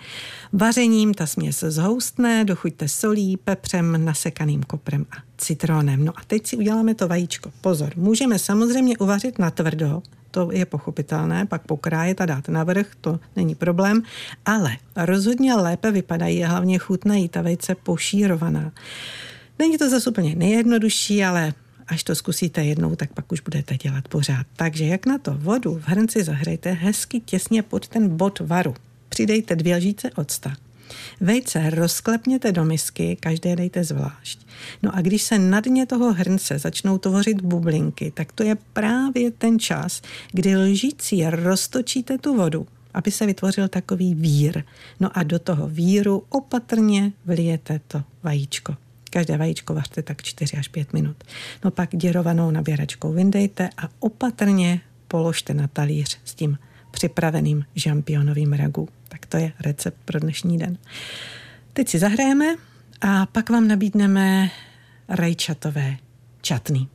Vařením 0.52 1.14
ta 1.14 1.26
směs 1.26 1.64
zhoustne, 1.68 2.44
dochuďte 2.44 2.88
solí, 2.88 3.36
pepřem, 3.36 4.04
nasekaným 4.04 4.62
koprem 4.62 5.06
a 5.10 5.16
citronem. 5.38 6.04
No 6.04 6.12
a 6.16 6.20
teď 6.26 6.46
si 6.46 6.56
uděláme 6.56 6.94
to 6.94 7.08
vajíčko. 7.08 7.50
Pozor, 7.60 7.92
můžeme 7.96 8.38
samozřejmě 8.38 8.98
uvařit 8.98 9.38
na 9.38 9.50
tvrdo, 9.50 10.02
to 10.32 10.52
je 10.52 10.66
pochopitelné, 10.66 11.46
pak 11.46 11.62
pokrájet 11.62 12.20
a 12.20 12.26
dát 12.26 12.48
navrh, 12.48 12.86
to 13.00 13.20
není 13.36 13.54
problém, 13.54 14.02
ale 14.44 14.76
rozhodně 14.96 15.54
lépe 15.54 15.90
vypadají 15.90 16.44
a 16.44 16.48
hlavně 16.48 16.78
chutnají 16.78 17.28
ta 17.28 17.42
vejce 17.42 17.74
pošírovaná. 17.74 18.72
Není 19.58 19.78
to 19.78 19.90
zase 19.90 20.10
úplně 20.10 20.34
nejjednodušší, 20.34 21.24
ale 21.24 21.54
až 21.88 22.04
to 22.04 22.14
zkusíte 22.14 22.64
jednou, 22.64 22.96
tak 22.96 23.12
pak 23.12 23.32
už 23.32 23.40
budete 23.40 23.76
dělat 23.76 24.08
pořád. 24.08 24.46
Takže 24.56 24.84
jak 24.84 25.06
na 25.06 25.18
to 25.18 25.34
vodu 25.34 25.74
v 25.74 25.88
hrnci 25.88 26.24
zahrajte 26.24 26.72
hezky 26.72 27.20
těsně 27.20 27.62
pod 27.62 27.88
ten 27.88 28.16
bod 28.16 28.40
varu. 28.40 28.74
Přidejte 29.08 29.56
dvě 29.56 29.76
lžíce 29.76 30.10
octa. 30.10 30.56
Vejce 31.20 31.70
rozklepněte 31.70 32.52
do 32.52 32.64
misky, 32.64 33.16
každé 33.20 33.56
dejte 33.56 33.84
zvlášť. 33.84 34.46
No 34.82 34.96
a 34.96 35.00
když 35.00 35.22
se 35.22 35.38
na 35.38 35.60
dně 35.60 35.86
toho 35.86 36.12
hrnce 36.12 36.58
začnou 36.58 36.98
tvořit 36.98 37.40
bublinky, 37.40 38.12
tak 38.14 38.32
to 38.32 38.42
je 38.42 38.56
právě 38.72 39.30
ten 39.30 39.58
čas, 39.58 40.02
kdy 40.32 40.56
lžící 40.56 41.24
roztočíte 41.30 42.18
tu 42.18 42.36
vodu, 42.36 42.66
aby 42.94 43.10
se 43.10 43.26
vytvořil 43.26 43.68
takový 43.68 44.14
vír. 44.14 44.64
No 45.00 45.18
a 45.18 45.22
do 45.22 45.38
toho 45.38 45.68
víru 45.68 46.22
opatrně 46.28 47.12
vlijete 47.24 47.80
to 47.88 48.02
vajíčko. 48.22 48.76
Každé 49.10 49.36
vajíčko 49.36 49.74
vařte 49.74 50.02
tak 50.02 50.22
4 50.22 50.56
až 50.56 50.68
5 50.68 50.92
minut. 50.92 51.16
No 51.64 51.70
pak 51.70 51.96
děrovanou 51.96 52.50
naběračkou 52.50 53.12
vyndejte 53.12 53.70
a 53.76 53.88
opatrně 53.98 54.80
položte 55.08 55.54
na 55.54 55.66
talíř 55.66 56.18
s 56.24 56.34
tím 56.34 56.58
připraveným 56.92 57.64
žampionovým 57.74 58.52
ragu. 58.52 58.88
Tak 59.08 59.26
to 59.26 59.36
je 59.36 59.52
recept 59.60 59.98
pro 60.04 60.20
dnešní 60.20 60.58
den. 60.58 60.78
Teď 61.72 61.88
si 61.88 61.98
zahrajeme 61.98 62.56
a 63.00 63.26
pak 63.26 63.50
vám 63.50 63.68
nabídneme 63.68 64.50
rajčatové 65.08 65.96
čatny. 66.40 66.86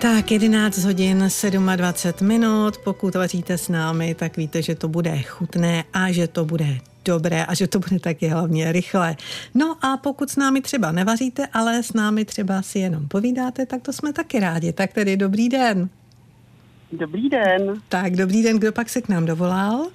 Tak 0.00 0.30
11 0.30 0.78
hodin 0.78 1.28
27 1.76 2.28
minut, 2.28 2.78
pokud 2.84 3.14
vaříte 3.14 3.58
s 3.58 3.68
námi, 3.68 4.14
tak 4.14 4.36
víte, 4.36 4.62
že 4.62 4.74
to 4.74 4.88
bude 4.88 5.22
chutné 5.22 5.84
a 5.92 6.12
že 6.12 6.28
to 6.28 6.44
bude 6.44 6.78
dobré 7.04 7.44
a 7.44 7.54
že 7.54 7.66
to 7.66 7.78
bude 7.78 8.00
taky 8.00 8.28
hlavně 8.28 8.72
rychle. 8.72 9.16
No 9.54 9.84
a 9.84 9.96
pokud 9.96 10.30
s 10.30 10.36
námi 10.36 10.60
třeba 10.60 10.92
nevaříte, 10.92 11.46
ale 11.52 11.82
s 11.82 11.92
námi 11.92 12.24
třeba 12.24 12.62
si 12.62 12.78
jenom 12.78 13.08
povídáte, 13.08 13.66
tak 13.66 13.82
to 13.82 13.92
jsme 13.92 14.12
taky 14.12 14.40
rádi. 14.40 14.72
Tak 14.72 14.92
tedy 14.92 15.16
dobrý 15.16 15.48
den. 15.48 15.88
Dobrý 16.92 17.28
den. 17.28 17.80
Tak 17.88 18.16
dobrý 18.16 18.42
den, 18.42 18.58
kdo 18.58 18.72
pak 18.72 18.88
se 18.88 19.00
k 19.02 19.08
nám 19.08 19.26
dovolal? 19.26 19.86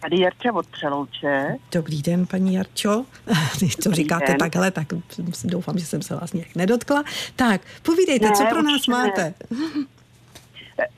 Tady 0.00 0.20
Jarča 0.20 0.52
od 0.52 0.66
Přelouče. 0.66 1.56
Dobrý 1.72 2.02
den, 2.02 2.26
paní 2.26 2.54
Jarčo. 2.54 3.04
Když 3.58 3.76
to 3.76 3.82
Dobrý 3.84 3.96
říkáte 4.02 4.26
den. 4.26 4.38
takhle, 4.38 4.70
tak 4.70 4.86
doufám, 5.44 5.78
že 5.78 5.86
jsem 5.86 6.02
se 6.02 6.14
vás 6.16 6.32
nějak 6.32 6.54
nedotkla. 6.56 7.04
Tak, 7.36 7.60
povídejte, 7.82 8.26
Ne, 8.26 8.32
co 8.32 8.44
pro 8.46 8.62
nás 8.62 8.86
ne. 8.86 8.92
máte? 8.98 9.34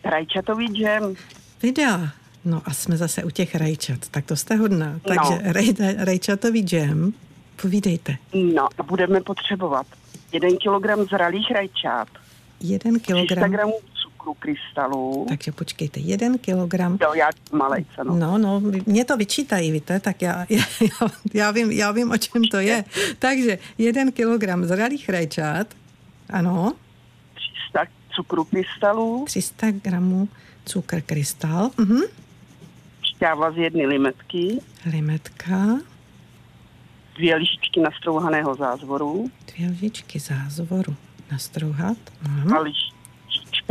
Rajčatový 0.05 0.67
džem. 0.67 1.15
Videa. 1.63 2.09
No 2.45 2.63
a 2.65 2.73
jsme 2.73 2.97
zase 2.97 3.25
u 3.25 3.31
těch 3.31 3.55
rajčat, 3.55 4.09
tak 4.11 4.25
to 4.25 4.37
jste 4.37 4.55
hodná. 4.57 4.93
No. 4.93 5.01
Takže 5.05 5.53
rej, 5.53 5.75
rajčatový 5.99 6.61
džem, 6.63 7.13
povídejte. 7.63 8.17
No 8.55 8.69
a 8.79 8.83
budeme 8.83 9.21
potřebovat 9.21 9.87
1 10.33 10.49
kg 10.51 11.09
zralých 11.11 11.51
rajčat, 11.51 12.09
Jeden 12.61 12.95
300 13.01 13.07
kilogram, 13.07 13.51
gramů 13.51 13.75
cukru 14.23 14.35
krystalů. 14.35 15.27
takže 15.29 15.53
počkejte, 15.53 16.01
jeden 16.01 16.39
kilogram. 16.39 16.99
Jo, 17.03 17.15
já 17.15 17.31
malejce, 17.53 18.05
no. 18.05 18.15
No, 18.15 18.39
no, 18.39 18.63
mě 18.87 19.05
to 19.05 19.17
vyčítají, 19.17 19.73
víte, 19.73 20.01
tak 20.01 20.23
já, 20.23 20.47
já, 20.49 20.65
já, 20.81 21.09
já, 21.35 21.51
vím, 21.51 21.71
já 21.71 21.93
vím, 21.93 22.11
o 22.11 22.17
čem 22.17 22.45
to 22.45 22.57
je. 22.57 22.85
Takže 23.19 23.59
jeden 23.79 24.13
kilogram 24.13 24.65
zralých 24.65 25.09
rajčat, 25.09 25.67
ano, 26.31 26.73
300 27.73 27.87
cukru 28.11 28.45
krystalů, 28.45 29.25
300 29.27 29.71
gramů 29.71 30.29
cukr 30.65 31.01
krystal, 31.01 31.71
mhm, 31.79 32.01
šťáva 33.03 33.51
z 33.53 33.57
jedny 33.57 33.87
limetky, 33.87 34.59
limetka, 34.91 35.79
dvě 37.17 37.37
lžičky 37.37 37.81
nastrouhaného 37.81 38.55
zázvoru 38.55 39.31
dvě 39.55 39.69
lžičky 39.71 40.19
zázvoru 40.19 40.97
nastrouhat, 41.33 41.99
a 42.25 42.29
mhm, 42.29 42.73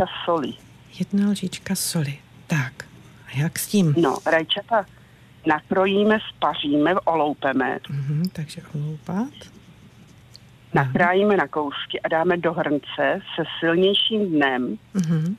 lžička 0.02 0.24
soli. 0.24 0.52
jedna 0.98 1.30
lžička 1.30 1.74
soli. 1.74 2.18
Tak, 2.46 2.72
a 3.26 3.38
jak 3.38 3.58
s 3.58 3.66
tím? 3.66 3.94
No, 3.98 4.18
rajčata 4.26 4.86
nakrojíme, 5.46 6.18
spaříme, 6.36 6.94
oloupeme, 6.94 7.78
Mhm, 7.90 8.22
takže 8.32 8.62
oloupat. 8.74 9.28
nakrájíme 10.74 11.36
na 11.36 11.48
kousky 11.48 12.00
a 12.00 12.08
dáme 12.08 12.36
do 12.36 12.52
hrnce 12.52 13.20
se 13.36 13.42
silnějším 13.60 14.30
dnem. 14.30 14.78
Mhm. 14.94 15.36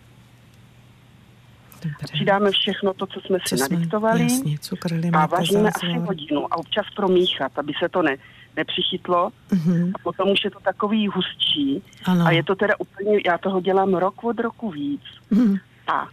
Dobře. 1.83 2.13
Přidáme 2.13 2.51
všechno 2.51 2.93
to, 2.93 3.07
co 3.07 3.21
jsme 3.21 3.37
si 3.39 3.43
Co 3.49 3.57
jsme- 3.57 3.75
nadiktovali 3.75 4.23
Jasně, 4.23 4.59
cukr, 4.59 4.93
a 4.93 4.95
limetka, 4.95 5.25
vaříme 5.25 5.69
asi 5.69 5.85
hodinu 5.99 6.53
a 6.53 6.57
občas 6.57 6.85
promíchat, 6.95 7.59
aby 7.59 7.73
se 7.79 7.89
to 7.89 8.01
ne, 8.01 8.15
nepřichytlo. 8.57 9.31
Mhm, 9.51 9.91
A 9.95 9.99
potom 10.03 10.29
už 10.29 10.43
je 10.43 10.51
to 10.51 10.59
takový 10.59 11.07
hustší 11.07 11.83
Ano. 12.05 12.25
a 12.25 12.31
je 12.31 12.43
to 12.43 12.55
teda 12.55 12.73
úplně, 12.79 13.19
já 13.25 13.37
toho 13.37 13.61
dělám 13.61 13.93
rok 13.93 14.23
od 14.23 14.39
roku 14.39 14.71
víc 14.71 15.01
Mhm. 15.31 15.57
a 15.87 16.07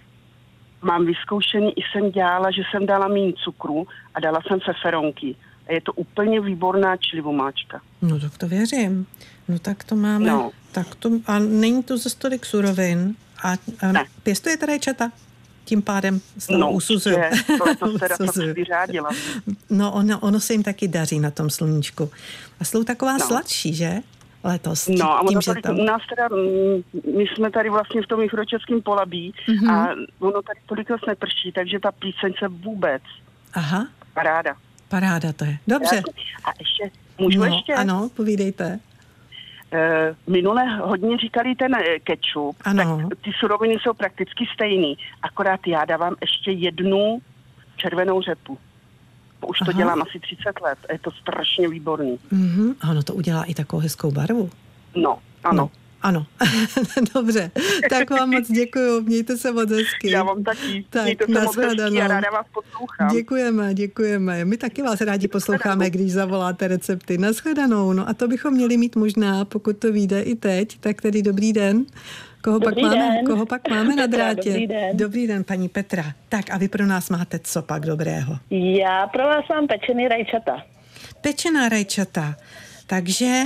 mám 0.82 1.06
vyzkoušený, 1.06 1.72
i 1.78 1.82
jsem 1.92 2.10
dělala, 2.10 2.50
že 2.50 2.62
jsem 2.70 2.86
dala 2.86 3.08
méně 3.08 3.32
cukru 3.44 3.86
a 4.14 4.20
dala 4.20 4.40
jsem 4.48 4.60
feferonky. 4.60 5.36
A 5.68 5.72
je 5.72 5.80
to 5.80 5.92
úplně 5.92 6.40
výborná 6.40 6.96
člivomáčka. 6.96 7.80
No 8.02 8.20
tak 8.20 8.38
to 8.38 8.48
věřím. 8.48 9.06
No 9.48 9.58
tak 9.58 9.84
to 9.84 9.96
máme. 9.96 10.26
No. 10.30 10.50
Tak 10.72 10.94
to, 10.94 11.10
a 11.26 11.38
není 11.38 11.82
to 11.82 11.98
ze 11.98 12.10
stolik 12.10 12.46
surovin. 12.46 13.14
A, 13.44 13.52
a 13.82 13.92
Ne. 13.92 14.04
pěstujete 14.22 14.66
rajčata? 14.66 15.10
Tím 15.70 15.82
pádem 15.82 16.20
z 16.38 16.46
toho 16.46 16.58
No, 16.58 16.72
usuzuju. 16.72 17.16
určitě, 17.16 17.76
to 17.78 17.98
teda 17.98 18.16
vyřádila. 18.54 19.10
No 19.70 19.92
ono, 19.92 20.18
ono 20.20 20.40
se 20.40 20.52
jim 20.52 20.62
taky 20.62 20.88
daří 20.88 21.20
na 21.20 21.30
tom 21.30 21.50
sluníčku. 21.50 22.10
A 22.60 22.64
jsou 22.64 22.84
taková 22.84 23.12
No. 23.12 23.26
sladší, 23.26 23.74
že? 23.74 23.94
Letos. 24.44 24.88
No 24.88 25.18
a 25.18 25.24
tím, 25.28 25.40
tady, 25.40 25.62
tam... 25.62 25.78
u 25.78 25.84
nás 25.84 26.02
teda, 26.08 26.28
mm, 26.28 27.16
my 27.16 27.24
jsme 27.26 27.50
tady 27.50 27.70
vlastně 27.70 28.02
v 28.02 28.06
tom 28.06 28.20
Jichročeském 28.20 28.82
polabí 28.82 29.34
Mhm. 29.48 29.70
a 29.70 29.88
ono 30.18 30.42
tady 30.42 30.60
tolik 30.66 30.90
moc 30.90 31.00
neprší, 31.06 31.52
takže 31.52 31.80
ta 31.80 31.92
píseň 31.92 32.32
se 32.38 32.48
vůbec 32.48 33.02
Aha, 33.54 33.88
paráda. 34.14 34.54
paráda 34.88 35.32
to 35.32 35.44
je. 35.44 35.58
Dobře. 35.68 36.02
A 36.44 36.50
ještě, 36.60 36.90
můžu 37.18 37.38
no, 37.38 37.44
ještě? 37.44 37.74
Ano, 37.74 38.10
povídejte. 38.16 38.80
Eh, 39.72 40.14
minule 40.26 40.64
hodně 40.76 41.18
říkali 41.18 41.54
ten 41.54 41.74
eh, 41.74 41.98
ketchup, 41.98 42.56
Ano. 42.64 43.08
tak 43.08 43.18
ty 43.18 43.30
suroviny 43.40 43.74
jsou 43.74 43.92
prakticky 43.94 44.46
stejný, 44.54 44.98
akorát 45.22 45.60
já 45.66 45.84
dávám 45.84 46.14
ještě 46.20 46.50
jednu 46.50 47.18
červenou 47.76 48.22
řepu. 48.22 48.58
Už 49.46 49.58
to 49.58 49.64
Aha. 49.68 49.72
dělám 49.72 50.02
asi 50.02 50.20
30 50.20 50.60
let 50.60 50.78
je 50.92 50.98
to 50.98 51.10
strašně 51.10 51.68
výborný. 51.68 52.18
Mhm. 52.30 52.74
A 52.80 52.90
ono 52.90 53.02
to 53.02 53.14
udělá 53.14 53.44
i 53.44 53.54
takovou 53.54 53.82
hezkou 53.82 54.10
barvu. 54.10 54.50
No, 54.96 55.18
ano. 55.44 55.56
No, 55.56 55.70
ano. 56.02 56.26
Dobře. 57.14 57.50
Tak 57.90 58.10
vám 58.10 58.30
moc 58.30 58.50
děkuju. 58.50 59.00
Mějte 59.02 59.36
se 59.36 59.52
moc 59.52 59.70
hezky. 59.70 60.10
Já 60.10 60.22
vám 60.22 60.44
taky. 60.44 60.84
Tak, 60.90 61.04
Mějte 61.04 61.24
se 61.26 61.32
moc 61.32 61.42
nashledanou. 61.44 61.82
hezký 61.96 62.00
a 62.02 62.08
ráda 62.08 62.30
vás 62.30 62.46
poslouchám. 62.54 63.08
Děkujeme, 63.16 63.74
děkujeme. 63.74 64.44
My 64.44 64.56
taky 64.56 64.82
vás 64.82 65.00
rádi 65.00 65.28
posloucháme, 65.28 65.90
když 65.90 66.12
zavoláte 66.12 66.68
recepty. 66.68 67.18
Naschledanou. 67.18 67.92
No 67.92 68.08
a 68.08 68.14
to 68.14 68.28
bychom 68.28 68.54
měli 68.54 68.76
mít 68.76 68.96
možná, 68.96 69.44
pokud 69.44 69.76
to 69.78 69.92
vyjde 69.92 70.22
i 70.22 70.34
teď. 70.34 70.78
Tak 70.80 71.02
tedy 71.02 71.22
dobrý 71.22 71.52
den. 71.52 71.84
Koho, 72.44 72.58
Dobrý 72.58 72.82
pak, 72.82 72.92
máme, 72.96 73.14
den. 73.16 73.26
koho 73.26 73.46
pak 73.46 73.68
máme 73.70 73.96
na 73.96 74.02
Petra, 74.08 74.18
drátě? 74.34 74.50
dobrý 74.50 74.66
den. 74.66 74.96
Dobrý 74.96 75.26
den, 75.26 75.44
paní 75.44 75.68
Petra. 75.68 76.04
Tak 76.28 76.50
a 76.50 76.58
vy 76.58 76.68
pro 76.68 76.86
nás 76.86 77.10
máte 77.10 77.38
co 77.38 77.62
pak 77.62 77.86
dobrého? 77.86 78.36
Já 78.50 79.06
pro 79.06 79.22
vás 79.24 79.44
mám 79.50 79.66
pečený 79.66 80.08
rajčata. 80.08 80.62
Pečená 81.20 81.68
rajčata. 81.68 82.36
Takže 82.86 83.42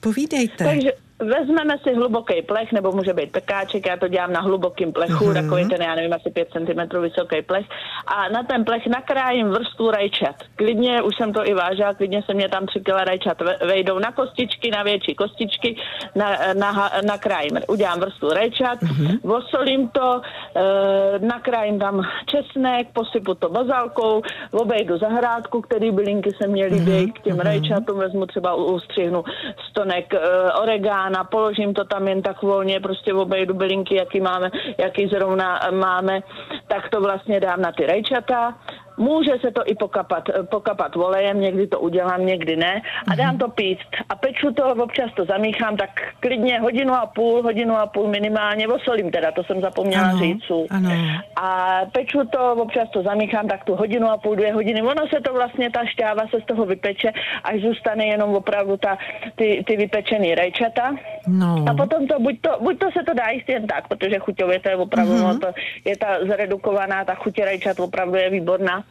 povídejte. 0.00 0.64
Takže 0.64 0.90
vezmeme 1.18 1.74
si 1.82 1.94
hluboký 1.94 2.42
plech, 2.42 2.72
nebo 2.72 2.92
může 2.92 3.12
být 3.14 3.32
pekáček, 3.32 3.86
já 3.86 3.96
to 3.96 4.08
dělám 4.08 4.32
na 4.32 4.40
hlubokém 4.40 4.92
plechu, 4.92 5.24
Mhm. 5.24 5.32
mm-hmm. 5.34 5.42
takový 5.42 5.68
ten, 5.68 5.82
já 5.82 5.94
nevím, 5.94 6.12
asi 6.12 6.30
5 6.30 6.48
cm 6.52 6.98
vysoký 7.00 7.42
plech. 7.42 7.66
A 8.06 8.28
na 8.28 8.42
ten 8.42 8.64
plech 8.64 8.86
nakrájím 8.86 9.48
vrstvu 9.48 9.90
rajčat. 9.90 10.36
Klidně, 10.56 11.02
už 11.02 11.16
jsem 11.16 11.32
to 11.32 11.46
i 11.48 11.54
vážila, 11.54 11.94
klidně 11.94 12.22
se 12.22 12.34
mě 12.34 12.48
tam 12.48 12.66
3 12.66 12.80
kg 12.80 12.88
rajčat 12.88 13.40
ve- 13.40 13.56
vejdou 13.66 13.98
na 13.98 14.12
kostičky, 14.12 14.70
na 14.70 14.82
větší 14.82 15.14
kostičky, 15.14 15.76
na, 16.14 16.38
na, 16.54 16.90
nakrájím, 17.06 17.58
udělám 17.68 18.00
vrstvu 18.00 18.30
rajčat, 18.30 18.78
mm-hmm. 18.82 19.32
osolím 19.36 19.88
to, 19.88 20.20
e, 20.56 21.18
nakrájím 21.18 21.78
tam 21.78 22.02
česnek, 22.26 22.86
posypu 22.92 23.34
to 23.34 23.48
bazalkou, 23.48 24.22
obejdu 24.52 24.98
zahrádku, 24.98 25.60
který 25.60 25.90
bylinky 25.90 26.30
se 26.42 26.48
mě 26.48 26.64
líbí, 26.66 27.12
k 27.12 27.20
těm 27.22 27.40
rajčatům 27.40 27.98
vezmu 27.98 28.26
třeba, 28.26 28.54
ustřihnu 28.54 29.24
stonek 29.70 30.14
e, 30.14 30.18
oregána, 31.08 31.24
položím 31.24 31.74
to 31.74 31.84
tam 31.84 32.08
jen 32.08 32.22
tak 32.22 32.42
volně, 32.42 32.80
prostě 32.80 33.14
obejdu 33.14 33.54
bylinky, 33.54 33.94
jaký 33.94 34.20
máme, 34.20 34.50
jaký 34.78 35.08
zrovna 35.08 35.60
máme, 35.70 36.22
tak 36.68 36.88
to 36.88 37.00
vlastně 37.00 37.40
dám 37.40 37.60
na 37.60 37.72
ty 37.72 37.86
rajčata 37.86 38.54
Může 38.98 39.32
se 39.40 39.50
to 39.50 39.62
i 39.66 39.74
pokapat, 39.74 40.24
pokapat 40.50 40.94
volejem, 40.94 41.40
někdy 41.40 41.66
to 41.66 41.80
udělám, 41.80 42.26
někdy 42.26 42.56
ne 42.56 42.82
a 43.08 43.14
dám 43.14 43.28
mhm. 43.28 43.38
to 43.38 43.48
píct. 43.48 43.88
A 44.08 44.16
peču 44.16 44.52
to, 44.52 44.74
občas 44.74 45.10
to 45.16 45.24
zamíchám, 45.24 45.76
tak 45.76 45.90
klidně 46.20 46.60
hodinu 46.60 46.94
a 46.94 47.06
půl, 47.06 47.42
hodinu 47.42 47.76
a 47.76 47.86
půl 47.86 48.08
minimálně, 48.08 48.68
osolím 48.68 49.10
teda, 49.10 49.32
to 49.32 49.44
jsem 49.44 49.60
zapomněla 49.60 50.08
ano, 50.08 50.18
říct. 50.18 50.44
Ano. 50.70 50.90
A 51.36 51.80
peču 51.92 52.18
to, 52.32 52.52
občas 52.52 52.88
to 52.90 53.02
zamíchám, 53.02 53.48
tak 53.48 53.64
tu 53.64 53.74
hodinu 53.74 54.08
a 54.08 54.16
půl, 54.16 54.36
dvě 54.36 54.52
hodiny. 54.52 54.82
Ono 54.82 55.08
se 55.14 55.20
to 55.20 55.32
vlastně, 55.32 55.70
ta 55.70 55.84
šťáva 55.84 56.22
se 56.30 56.40
z 56.40 56.44
toho 56.44 56.66
vypeče, 56.66 57.12
až 57.44 57.60
zůstane 57.60 58.06
jenom 58.06 58.34
opravdu 58.34 58.76
ta, 58.76 58.98
ty, 59.36 59.64
ty 59.66 59.76
vypečený 59.76 60.34
rajčata. 60.34 60.94
No. 61.26 61.64
A 61.70 61.74
potom 61.74 62.06
to, 62.06 62.20
buď 62.20 62.40
to, 62.40 62.50
buď 62.60 62.78
to 62.78 62.86
se 62.90 63.04
to 63.04 63.14
dá 63.14 63.30
jíst 63.30 63.48
jen 63.48 63.66
tak, 63.66 63.88
protože 63.88 64.18
chuťově 64.18 64.60
to 64.60 64.68
je 64.68 64.76
opravdu, 64.76 65.12
mm-hmm. 65.12 65.32
no, 65.32 65.38
to, 65.38 65.48
je 65.84 65.96
ta 65.96 66.18
zredukovaná, 66.26 67.04
ta 67.04 67.14
chuť 67.14 67.38
rajčat 67.38 67.80
opravdu 67.80 68.16
je 68.16 68.30
výborná 68.30 68.84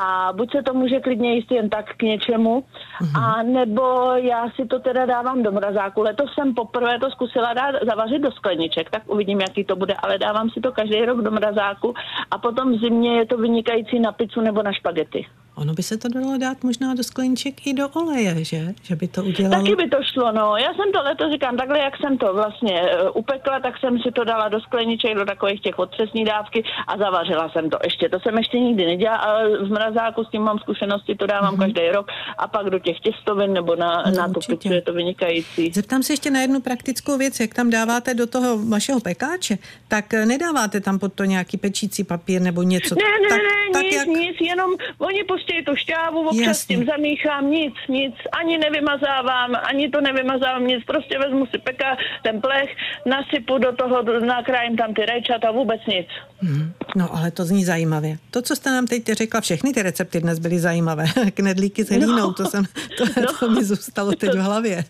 a 0.00 0.32
buď 0.32 0.52
se 0.52 0.62
to 0.62 0.74
může 0.74 1.00
klidně 1.00 1.34
jíst 1.34 1.50
jen 1.50 1.70
tak 1.70 1.96
k 1.96 2.02
něčemu, 2.02 2.64
mm-hmm. 3.00 3.22
a 3.22 3.42
nebo 3.42 4.12
já 4.14 4.50
si 4.50 4.66
to 4.66 4.78
teda 4.78 5.06
dávám 5.06 5.42
do 5.42 5.52
mrazáku. 5.52 6.02
Letos 6.02 6.34
jsem 6.34 6.54
poprvé 6.54 6.98
to 6.98 7.10
zkusila 7.10 7.54
dát, 7.54 7.74
zavařit 7.88 8.22
do 8.22 8.32
skleniček, 8.32 8.90
tak 8.90 9.02
uvidím, 9.06 9.40
jaký 9.40 9.64
to 9.64 9.76
bude, 9.76 9.94
ale 9.94 10.18
dávám 10.18 10.50
si 10.50 10.60
to 10.60 10.72
každý 10.72 11.04
rok 11.04 11.22
do 11.22 11.30
mrazáku 11.30 11.94
a 12.30 12.38
potom 12.38 12.72
v 12.72 12.80
zimě 12.80 13.18
je 13.18 13.26
to 13.26 13.36
vynikající 13.36 14.00
na 14.00 14.12
pizzu 14.12 14.40
nebo 14.40 14.62
na 14.62 14.72
špagety. 14.72 15.26
Ono 15.58 15.74
by 15.74 15.82
se 15.82 15.96
to 15.98 16.08
dalo 16.08 16.38
dát 16.38 16.64
možná 16.64 16.94
do 16.94 17.02
skleníček 17.02 17.66
i 17.66 17.74
do 17.74 17.88
oleje, 17.88 18.44
že? 18.44 18.60
Že 18.82 18.96
by 18.96 19.08
to 19.08 19.24
udělalo... 19.24 19.62
Taky 19.62 19.76
by 19.76 19.88
to 19.88 19.96
šlo, 20.02 20.32
no. 20.32 20.56
Já 20.56 20.74
jsem 20.74 20.92
to 20.92 21.02
letos 21.02 21.32
říkám, 21.32 21.56
takhle 21.56 21.78
jak 21.78 21.96
jsem 21.96 22.18
to 22.18 22.34
vlastně 22.34 22.82
uh, 22.82 23.10
upekla, 23.14 23.60
tak 23.60 23.78
jsem 23.78 23.98
si 23.98 24.10
to 24.10 24.24
dala 24.24 24.48
do 24.48 24.60
skleniček, 24.60 25.14
do 25.14 25.24
takových 25.24 25.60
těch 25.60 25.78
otřesní 25.78 26.24
dávky 26.24 26.64
a 26.86 26.98
zavařila 26.98 27.48
jsem 27.48 27.70
to 27.70 27.78
ještě. 27.84 28.08
To 28.08 28.20
jsem 28.20 28.38
ještě 28.38 28.60
nikdy 28.60 28.86
nedělala, 28.86 29.27
ale 29.28 29.58
v 29.58 29.70
mrazáku 29.70 30.24
s 30.24 30.30
tím 30.30 30.42
mám 30.42 30.58
zkušenosti, 30.58 31.14
to 31.14 31.26
dávám 31.26 31.54
mm-hmm. 31.54 31.58
každý 31.58 31.88
rok 31.88 32.06
a 32.38 32.48
pak 32.48 32.66
do 32.70 32.78
těch 32.78 33.00
těstovin 33.00 33.52
nebo 33.52 33.76
na, 33.76 34.02
no, 34.06 34.16
na 34.16 34.28
tu 34.28 34.40
pizzu 34.48 34.74
je 34.74 34.82
to 34.82 34.92
vynikající. 34.92 35.70
Zeptám 35.74 36.02
se 36.02 36.12
ještě 36.12 36.30
na 36.30 36.40
jednu 36.40 36.60
praktickou 36.60 37.18
věc, 37.18 37.40
jak 37.40 37.54
tam 37.54 37.70
dáváte 37.70 38.14
do 38.14 38.26
toho 38.26 38.58
vašeho 38.68 39.00
pekáče, 39.00 39.58
tak 39.88 40.12
nedáváte 40.12 40.80
tam 40.80 40.98
pod 40.98 41.12
to 41.12 41.24
nějaký 41.24 41.56
pečící 41.56 42.04
papír 42.04 42.42
nebo 42.42 42.62
něco? 42.62 42.94
Ne, 42.94 43.02
ne, 43.22 43.28
tak, 43.28 43.38
ne, 43.38 43.67
tak 43.78 43.84
nic, 43.84 43.94
jak... 43.94 44.06
nic, 44.06 44.36
jenom 44.40 44.70
oni 44.98 45.24
pustějí 45.24 45.64
tu 45.64 45.76
šťávu, 45.76 46.28
občas 46.28 46.46
Jasně. 46.46 46.76
tím 46.76 46.86
zamíchám, 46.86 47.50
nic, 47.50 47.74
nic, 47.88 48.14
ani 48.40 48.58
nevymazávám, 48.58 49.56
ani 49.62 49.88
to 49.88 50.00
nevymazávám, 50.00 50.66
nic, 50.66 50.84
prostě 50.84 51.18
vezmu 51.18 51.46
si 51.46 51.58
peka, 51.58 51.96
ten 52.22 52.40
plech, 52.40 52.70
nasypu 53.06 53.58
do 53.58 53.72
toho, 53.72 54.02
nakrájím 54.20 54.76
tam 54.76 54.94
ty 54.94 55.06
rajčata, 55.06 55.50
vůbec 55.50 55.80
nic. 55.86 56.06
Hmm. 56.40 56.72
No, 56.96 57.14
ale 57.16 57.30
to 57.30 57.44
zní 57.44 57.64
zajímavě. 57.64 58.18
To, 58.30 58.42
co 58.42 58.56
jste 58.56 58.70
nám 58.70 58.86
teď 58.86 59.04
řekla, 59.06 59.40
všechny 59.40 59.72
ty 59.72 59.82
recepty 59.82 60.20
dnes 60.20 60.38
byly 60.38 60.58
zajímavé. 60.58 61.04
Knedlíky 61.34 61.84
s 61.84 61.88
hlínou, 61.88 62.16
no. 62.16 62.32
to, 62.32 62.44
jsem, 62.44 62.64
to, 62.98 63.04
no. 63.20 63.26
to 63.40 63.50
mi 63.50 63.64
zůstalo 63.64 64.12
teď 64.12 64.30
v 64.30 64.38
hlavě. 64.38 64.84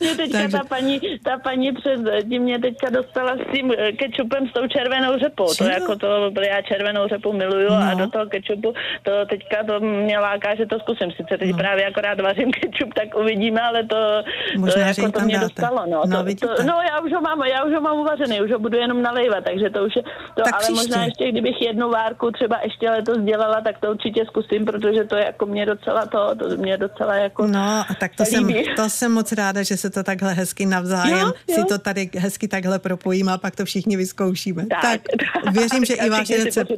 Mě 0.00 0.14
teďka 0.16 0.38
Takže... 0.38 0.58
ta 0.58 0.64
paní, 0.64 1.00
ta 1.24 1.38
paní 1.38 1.72
před 1.72 2.00
tím 2.28 2.42
mě 2.42 2.58
teďka 2.58 2.90
dostala 2.90 3.36
s 3.36 3.52
tím 3.54 3.72
kečupem 3.98 4.48
s 4.48 4.52
tou 4.52 4.66
červenou 4.66 5.18
řepou. 5.18 5.46
Co? 5.46 5.64
To 5.64 5.70
jako 5.70 5.96
to, 5.96 6.30
já 6.40 6.62
červenou 6.62 7.08
řepu 7.08 7.32
miluju 7.32 7.68
no. 7.68 7.76
a 7.76 7.94
do 8.04 8.10
toho 8.10 8.26
kečupu 8.26 8.74
to 9.02 9.12
teďka 9.26 9.64
to 9.64 9.80
mě 9.80 10.18
láká, 10.18 10.54
že 10.54 10.66
to 10.66 10.78
zkusím. 10.78 11.10
Sice 11.10 11.38
teď 11.38 11.50
no. 11.50 11.56
právě 11.58 11.86
akorát 11.86 12.20
vařím 12.20 12.50
kečup, 12.52 12.94
tak 12.94 13.14
uvidíme, 13.16 13.60
ale 13.60 13.84
to, 13.84 14.22
Možná, 14.58 14.94
to, 14.94 15.00
jako 15.00 15.18
to 15.18 15.24
mě 15.24 15.34
dáte. 15.34 15.44
dostalo. 15.44 15.86
No, 15.86 16.02
no, 16.06 16.24
to, 16.40 16.56
to, 16.56 16.62
no 16.62 16.74
já 16.90 17.00
už 17.00 17.12
ho 17.12 17.20
mám, 17.20 17.42
já 17.42 17.64
už 17.64 17.74
ho 17.74 17.80
mám 17.80 17.96
uvařený, 17.98 18.40
už 18.40 18.50
ho 18.50 18.58
budu 18.58 18.78
jenom 18.78 19.02
nalejvat, 19.02 19.44
takže 19.44 19.70
to 19.70 19.84
už 19.84 19.96
je, 19.96 20.02
to, 20.02 20.42
tak 20.42 20.54
ale 20.54 20.62
příště. 20.62 20.74
možná 20.74 21.04
ještě, 21.04 21.28
kdybych 21.32 21.62
jednu 21.62 21.90
várku 21.90 22.30
třeba 22.30 22.60
ještě 22.64 22.90
letos 22.90 23.18
dělala, 23.18 23.60
tak 23.60 23.78
to 23.78 23.90
určitě 23.90 24.24
zkusím, 24.24 24.64
protože 24.64 25.04
to 25.04 25.16
je 25.16 25.24
jako 25.24 25.46
mě 25.46 25.66
docela 25.66 26.06
to, 26.06 26.34
to 26.34 26.56
mě 26.56 26.76
docela 26.76 27.14
jako 27.14 27.46
No 27.46 27.84
a 27.90 27.94
tak 28.00 28.14
to 28.16 28.24
jsem, 28.24 28.48
to 28.76 28.90
jsem 28.90 29.12
moc 29.12 29.32
ráda, 29.32 29.62
že 29.62 29.76
se 29.76 29.90
to 29.90 30.02
takhle 30.02 30.32
hezky 30.32 30.66
navzájem 30.66 31.18
jo, 31.18 31.32
jo. 31.48 31.54
si 31.54 31.64
to 31.64 31.78
tady 31.78 32.10
hezky 32.18 32.48
takhle 32.48 32.78
propojíme 32.78 33.32
a 33.32 33.38
pak 33.38 33.56
to 33.56 33.64
všichni 33.64 33.96
vyzkoušíme. 33.96 34.66
Tak, 34.66 34.82
tak 34.82 35.52
věřím, 35.52 35.84
že 35.84 35.94
i 35.94 36.10
váš 36.10 36.30
recept, 36.30 36.70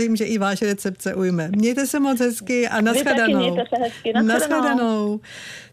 věřím, 0.00 0.16
že 0.16 0.24
i 0.24 0.38
váš 0.38 0.62
recept 0.62 1.02
se 1.02 1.14
ujme. 1.14 1.50
Mějte 1.56 1.86
se 1.86 2.00
moc 2.00 2.20
hezky 2.20 2.68
a 2.68 2.80
nashledanou. 2.80 3.56
Nashledanou. 4.22 5.20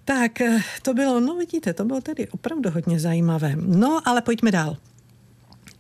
Tak, 0.06 0.42
eh, 0.42 0.60
to 0.82 0.94
bylo, 0.94 1.20
no 1.20 1.36
vidíte, 1.36 1.74
to 1.74 1.86
bylo 1.86 2.02
tedy 2.02 2.28
opravdu 2.28 2.70
hodně 2.70 3.00
zajímavé. 3.00 3.54
No, 3.56 4.02
ale 4.06 4.22
pojďme 4.22 4.52
dál. 4.52 4.78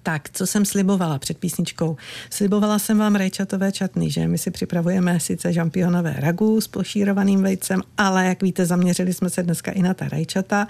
Tak, 0.04 0.30
co 0.34 0.48
jsem 0.48 0.66
slibovala 0.66 1.20
před 1.20 1.38
písničkou? 1.38 1.98
Slibovala 2.30 2.80
jsem 2.80 2.98
vám 2.98 3.16
rajčatové 3.16 3.72
čatny, 3.72 4.12
že 4.12 4.28
my 4.28 4.38
si 4.38 4.52
připravujeme 4.52 5.20
sice 5.20 5.54
žampionové 5.54 6.16
ragu 6.18 6.62
s 6.62 6.68
pošírovaným 6.68 7.44
vejcem, 7.44 7.82
ale 7.98 8.26
jak 8.26 8.44
víte, 8.44 8.66
zaměřili 8.66 9.14
jsme 9.14 9.30
se 9.30 9.44
dneska 9.44 9.72
i 9.72 9.82
na 9.82 9.94
ta 9.94 10.08
rajčata. 10.08 10.68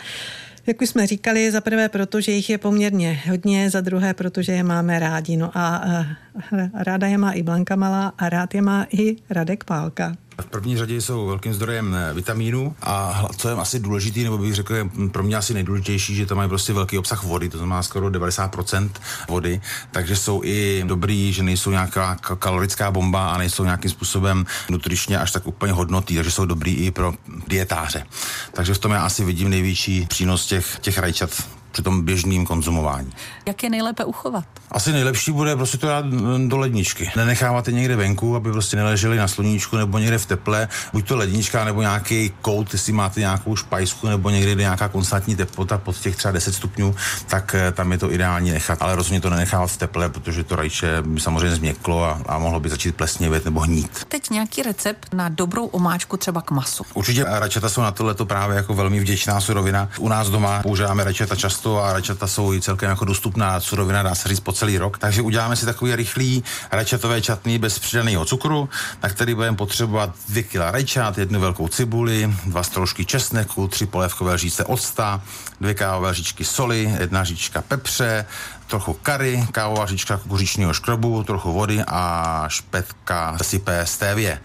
Jak 0.68 0.82
už 0.82 0.90
jsme 0.90 1.08
říkali, 1.08 1.52
za 1.52 1.62
prvé 1.62 1.90
proto, 1.90 2.22
že 2.22 2.32
jich 2.32 2.50
je 2.50 2.58
poměrně 2.58 3.22
hodně, 3.30 3.70
za 3.70 3.82
druhé 3.82 4.14
protože 4.14 4.52
je 4.52 4.64
máme 4.64 5.00
rádi. 5.00 5.38
No 5.38 5.52
a 5.54 5.86
uh, 5.86 6.70
ráda 6.74 7.08
je 7.08 7.18
má 7.18 7.32
i 7.32 7.44
Blanka 7.44 7.76
Malá 7.76 8.14
a 8.18 8.30
rád 8.30 8.56
je 8.56 8.62
má 8.62 8.86
i 8.92 9.16
Radek 9.30 9.64
Pálka. 9.64 10.16
V 10.42 10.46
první 10.46 10.78
řadě 10.78 11.02
jsou 11.02 11.28
velkým 11.28 11.54
zdrojem 11.54 11.96
eh, 11.96 12.14
vitamínů 12.14 12.76
a 12.82 13.26
co 13.38 13.50
je 13.50 13.56
asi 13.56 13.80
důležitý, 13.80 14.24
nebo 14.24 14.38
bych 14.38 14.56
řekl, 14.56 14.76
je 14.76 14.90
pro 15.12 15.24
mě 15.24 15.36
asi 15.36 15.54
nejdůležitější, 15.54 16.16
že 16.16 16.26
tam 16.26 16.38
mají 16.38 16.50
prostě 16.50 16.74
velký 16.74 16.98
obsah 16.98 17.24
vody, 17.24 17.50
to 17.50 17.58
znamená 17.58 17.84
skoro 17.84 18.08
90% 18.08 18.90
vody, 19.30 19.62
takže 19.92 20.16
jsou 20.16 20.42
i 20.44 20.84
dobrý, 20.88 21.34
že 21.34 21.44
nejsou 21.44 21.72
nějaká 21.72 22.16
kalorická 22.40 22.92
bomba 22.92 23.30
a 23.30 23.38
nejsou 23.38 23.64
nějakým 23.64 23.92
způsobem 23.92 24.46
nutričně 24.70 25.20
až 25.20 25.32
tak 25.32 25.48
úplně 25.48 25.74
hodnotý, 25.74 26.16
takže 26.16 26.32
jsou 26.32 26.46
dobrý 26.46 26.74
i 26.76 26.92
pro 26.92 27.14
dietáře. 27.48 28.06
Takže 28.54 28.74
v 28.74 28.80
tom 28.80 28.92
já 28.92 29.02
asi 29.02 29.26
vidím 29.26 29.50
největší 29.50 30.06
přínos 30.06 30.46
těch, 30.46 30.80
těch 30.82 30.98
rajčat 30.98 31.57
při 31.72 31.82
tom 31.82 32.06
běžným 32.06 32.46
konzumování. 32.46 33.12
Jak 33.46 33.64
je 33.64 33.70
nejlépe 33.70 34.06
uchovat? 34.06 34.46
Asi 34.72 34.92
nejlepší 34.92 35.32
bude 35.32 35.56
prostě 35.56 35.78
to 35.78 35.88
dát 35.88 36.06
do 36.48 36.58
ledničky. 36.58 37.12
Nenechávat 37.16 37.68
je 37.68 37.74
někde 37.74 37.96
venku, 37.96 38.36
aby 38.36 38.52
prostě 38.52 38.78
neleželi 38.78 39.18
na 39.18 39.28
sluníčku 39.28 39.78
nebo 39.78 39.98
někde 39.98 40.18
v 40.18 40.26
teple, 40.26 40.68
buď 40.94 41.08
to 41.08 41.18
lednička 41.18 41.66
nebo 41.66 41.82
nějaký 41.82 42.32
kout, 42.42 42.74
jestli 42.74 42.94
máte 42.94 43.20
nějakou 43.20 43.56
špajsku 43.56 44.08
nebo 44.08 44.30
někde 44.30 44.56
nějaká 44.56 44.88
konstantní 44.88 45.36
teplota 45.36 45.78
pod 45.78 45.98
těch 45.98 46.16
třeba 46.16 46.32
10 46.32 46.54
stupňů, 46.54 46.96
tak 47.28 47.56
eh, 47.56 47.72
tam 47.72 47.92
je 47.92 47.98
to 47.98 48.12
ideální 48.12 48.52
nechat. 48.52 48.82
Ale 48.82 48.96
rozhodně 48.96 49.22
to 49.22 49.30
nenechávat 49.30 49.72
v 49.72 49.78
teple, 49.78 50.10
protože 50.10 50.44
to 50.44 50.56
rajče 50.56 51.02
by 51.02 51.20
samozřejmě 51.20 51.56
změklo 51.56 52.04
a, 52.04 52.22
a 52.26 52.38
mohlo 52.40 52.60
by 52.60 52.70
začít 52.70 52.96
plesnivět 52.96 53.46
nebo 53.46 53.60
hnít. 53.60 54.06
Teď 54.08 54.30
nějaký 54.30 54.64
recept 54.64 55.14
na 55.14 55.30
dobrou 55.30 55.66
omáčku 55.66 56.18
třeba 56.18 56.42
k 56.42 56.52
masu. 56.52 56.84
Určitě 56.94 57.26
rajčata 57.28 57.70
jsou 57.70 57.82
na 57.82 57.92
tohleto 57.92 58.26
právě 58.26 58.58
jako 58.58 58.74
velmi 58.74 59.00
vděčná 59.00 59.42
surovina. 59.42 59.90
U 60.00 60.10
nás 60.10 60.30
doma 60.30 60.62
používáme 60.64 61.04
rajčata 61.04 61.36
často 61.36 61.67
a 61.76 61.94
rajčata 61.94 62.28
jsou 62.28 62.54
i 62.54 62.62
celkem 62.62 62.90
jako 62.90 63.06
dostupná 63.06 63.60
surovina, 63.60 64.04
dá 64.04 64.16
se 64.16 64.30
říct 64.30 64.40
po 64.40 64.52
celý 64.52 64.78
rok. 64.78 64.98
Takže 64.98 65.22
uděláme 65.22 65.56
si 65.56 65.66
takový 65.66 65.96
rychlý 65.96 66.44
rajčatové 66.72 67.22
čatný 67.22 67.60
bez 67.60 67.80
přidaného 67.80 68.26
cukru, 68.26 68.70
na 69.04 69.10
který 69.10 69.36
budeme 69.36 69.58
potřebovat 69.58 70.10
2 70.30 70.44
kg 70.44 70.56
rajčat, 70.56 71.18
jednu 71.18 71.40
velkou 71.40 71.68
cibuli, 71.68 72.36
dva 72.46 72.64
stroužky 72.64 73.06
česneku, 73.06 73.68
tři 73.68 73.86
polévkové 73.86 74.34
lžíce 74.34 74.66
octa, 74.66 75.22
dvě 75.62 75.74
kávové 75.74 76.10
lžičky 76.10 76.46
soli, 76.46 76.96
jedna 77.00 77.22
lžička 77.22 77.62
pepře, 77.62 78.26
trochu 78.68 78.94
kary, 78.94 79.48
kávová 79.52 79.84
lžička 79.84 80.18
kukuřičního 80.18 80.74
škrobu, 80.74 81.24
trochu 81.24 81.54
vody 81.54 81.84
a 81.88 82.46
špetka 82.48 83.38
sypé 83.42 83.86
stévě. 83.86 84.40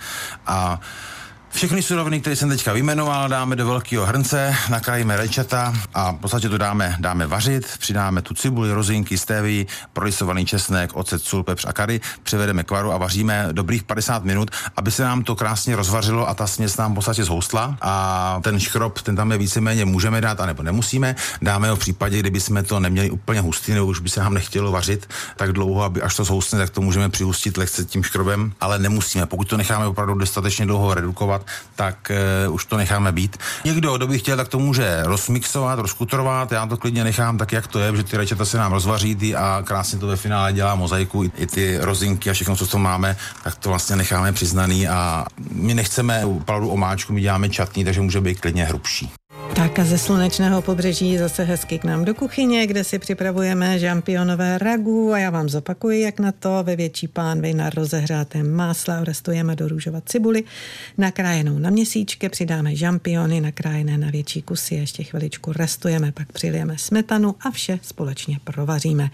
A 0.46 0.80
všechny 1.52 1.82
suroviny, 1.82 2.20
které 2.20 2.36
jsem 2.36 2.48
teďka 2.48 2.72
vyjmenoval, 2.72 3.28
dáme 3.28 3.56
do 3.56 3.66
velkého 3.66 4.06
hrnce, 4.06 4.56
nakrájíme 4.70 5.16
rajčata 5.16 5.74
a 5.94 6.12
v 6.12 6.16
podstatě 6.16 6.48
to 6.48 6.58
dáme, 6.58 6.96
dáme 7.00 7.26
vařit, 7.26 7.66
přidáme 7.78 8.22
tu 8.22 8.34
cibuli, 8.34 8.72
rozinky, 8.72 9.18
stévy, 9.18 9.66
prolisovaný 9.92 10.46
česnek, 10.46 10.96
ocet, 10.96 11.22
sůl, 11.22 11.42
pepř 11.42 11.64
a 11.68 11.72
kary, 11.72 12.00
přivedeme 12.22 12.64
k 12.64 12.70
varu 12.70 12.92
a 12.92 12.98
vaříme 12.98 13.48
dobrých 13.52 13.82
50 13.82 14.24
minut, 14.24 14.50
aby 14.76 14.90
se 14.90 15.02
nám 15.02 15.22
to 15.22 15.36
krásně 15.36 15.76
rozvařilo 15.76 16.28
a 16.28 16.34
ta 16.34 16.46
směs 16.46 16.76
nám 16.76 16.92
v 16.92 16.94
podstatě 16.94 17.24
zhoustla 17.24 17.76
a 17.80 18.40
ten 18.44 18.60
škrob, 18.60 19.00
ten 19.00 19.16
tam 19.16 19.32
je 19.32 19.38
víceméně 19.38 19.84
můžeme 19.84 20.20
dát, 20.20 20.40
anebo 20.40 20.62
nemusíme. 20.62 21.16
Dáme 21.42 21.70
ho 21.70 21.76
v 21.76 21.78
případě, 21.78 22.18
kdyby 22.18 22.40
jsme 22.40 22.62
to 22.62 22.80
neměli 22.80 23.10
úplně 23.10 23.40
hustý, 23.40 23.72
nebo 23.72 23.86
už 23.86 24.00
by 24.00 24.08
se 24.08 24.20
nám 24.20 24.34
nechtělo 24.34 24.72
vařit 24.72 25.08
tak 25.36 25.52
dlouho, 25.52 25.82
aby 25.82 26.02
až 26.02 26.16
to 26.16 26.24
zhoustne, 26.24 26.58
tak 26.58 26.70
to 26.70 26.80
můžeme 26.80 27.08
přihustit 27.08 27.56
lehce 27.56 27.84
tím 27.84 28.02
škrobem, 28.02 28.52
ale 28.60 28.78
nemusíme. 28.78 29.26
Pokud 29.26 29.48
to 29.48 29.56
necháme 29.56 29.86
opravdu 29.86 30.14
dostatečně 30.14 30.66
dlouho 30.66 30.94
redukovat, 30.94 31.41
tak 31.76 32.12
uh, 32.46 32.54
už 32.54 32.64
to 32.64 32.76
necháme 32.76 33.12
být. 33.12 33.36
Někdo, 33.64 33.96
kdo 33.96 34.06
by 34.06 34.18
chtěl, 34.18 34.36
tak 34.36 34.48
to 34.48 34.58
může 34.58 35.02
rozmixovat, 35.02 35.78
rozkutrovat, 35.78 36.52
já 36.52 36.66
to 36.66 36.76
klidně 36.76 37.04
nechám 37.04 37.38
tak, 37.38 37.52
jak 37.52 37.66
to 37.66 37.78
je, 37.78 37.96
že 37.96 38.04
ty 38.04 38.16
rajčata 38.16 38.44
se 38.44 38.58
nám 38.58 38.72
rozvaří 38.72 39.34
a 39.36 39.62
krásně 39.64 39.98
to 39.98 40.06
ve 40.06 40.16
finále 40.16 40.52
dělá 40.52 40.74
mozaiku, 40.74 41.24
i, 41.24 41.32
i 41.36 41.46
ty 41.46 41.78
rozinky 41.80 42.30
a 42.30 42.32
všechno, 42.32 42.56
co 42.56 42.66
to 42.66 42.78
máme, 42.78 43.16
tak 43.44 43.54
to 43.54 43.68
vlastně 43.68 43.96
necháme 43.96 44.32
přiznaný 44.32 44.88
a 44.88 45.24
my 45.50 45.74
nechceme 45.74 46.24
opravdu 46.24 46.68
omáčku, 46.68 47.12
my 47.12 47.20
děláme 47.20 47.48
čatný, 47.48 47.84
takže 47.84 48.00
může 48.00 48.20
být 48.20 48.40
klidně 48.40 48.64
hrubší. 48.64 49.12
Tak 49.54 49.78
a 49.78 49.84
ze 49.84 49.98
slunečného 49.98 50.62
pobřeží 50.62 51.18
zase 51.18 51.44
hezky 51.44 51.78
k 51.78 51.84
nám 51.84 52.04
do 52.04 52.14
kuchyně, 52.14 52.66
kde 52.66 52.84
si 52.84 52.98
připravujeme 52.98 53.78
žampionové 53.78 54.58
ragu. 54.58 55.12
A 55.12 55.18
já 55.18 55.30
vám 55.30 55.48
zopakuji, 55.48 56.00
jak 56.00 56.20
na 56.20 56.32
to. 56.32 56.62
Ve 56.62 56.76
větší 56.76 57.08
pánvi 57.08 57.54
na 57.54 57.70
rozehřátém 57.70 58.52
másle 58.52 59.00
orestujeme 59.00 59.56
do 59.56 59.68
růžova 59.68 60.00
cibuli, 60.00 60.44
nakrájenou 60.98 61.58
na 61.58 61.70
měsíčky, 61.70 62.28
přidáme 62.28 62.76
žampiony 62.76 63.40
nakrájené 63.40 63.98
na 63.98 64.10
větší 64.10 64.42
kusy, 64.42 64.74
ještě 64.74 65.02
chviličku 65.02 65.52
restujeme, 65.52 66.12
pak 66.12 66.32
přilijeme 66.32 66.78
smetanu 66.78 67.34
a 67.40 67.50
vše 67.50 67.78
společně 67.82 68.38
provaříme. 68.44 69.10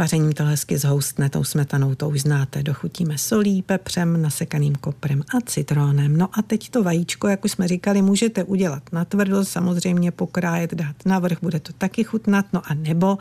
Vařením 0.00 0.32
to 0.32 0.44
hezky 0.44 0.78
zhoustne 0.78 1.30
tou 1.30 1.44
smetanou, 1.44 1.94
to 1.94 2.08
už 2.08 2.20
znáte. 2.20 2.62
Dochutíme 2.62 3.18
solí, 3.18 3.62
pepřem, 3.62 4.22
nasekaným 4.22 4.74
koprem 4.74 5.20
a 5.20 5.40
citrónem. 5.46 6.16
No 6.16 6.28
a 6.32 6.42
teď 6.42 6.70
to 6.70 6.82
vajíčko, 6.82 7.28
jak 7.28 7.44
už 7.44 7.50
jsme 7.50 7.68
říkali, 7.68 8.02
můžete 8.02 8.44
udělat 8.44 8.82
na 8.92 9.04
tvrdo, 9.04 9.44
samozřejmě 9.44 10.10
pokrájet, 10.10 10.74
dát 10.74 10.96
na 11.06 11.18
vrch, 11.18 11.38
bude 11.42 11.60
to 11.60 11.72
taky 11.72 12.04
chutnat, 12.04 12.46
no 12.52 12.62
a 12.64 12.74
nebo 12.74 13.18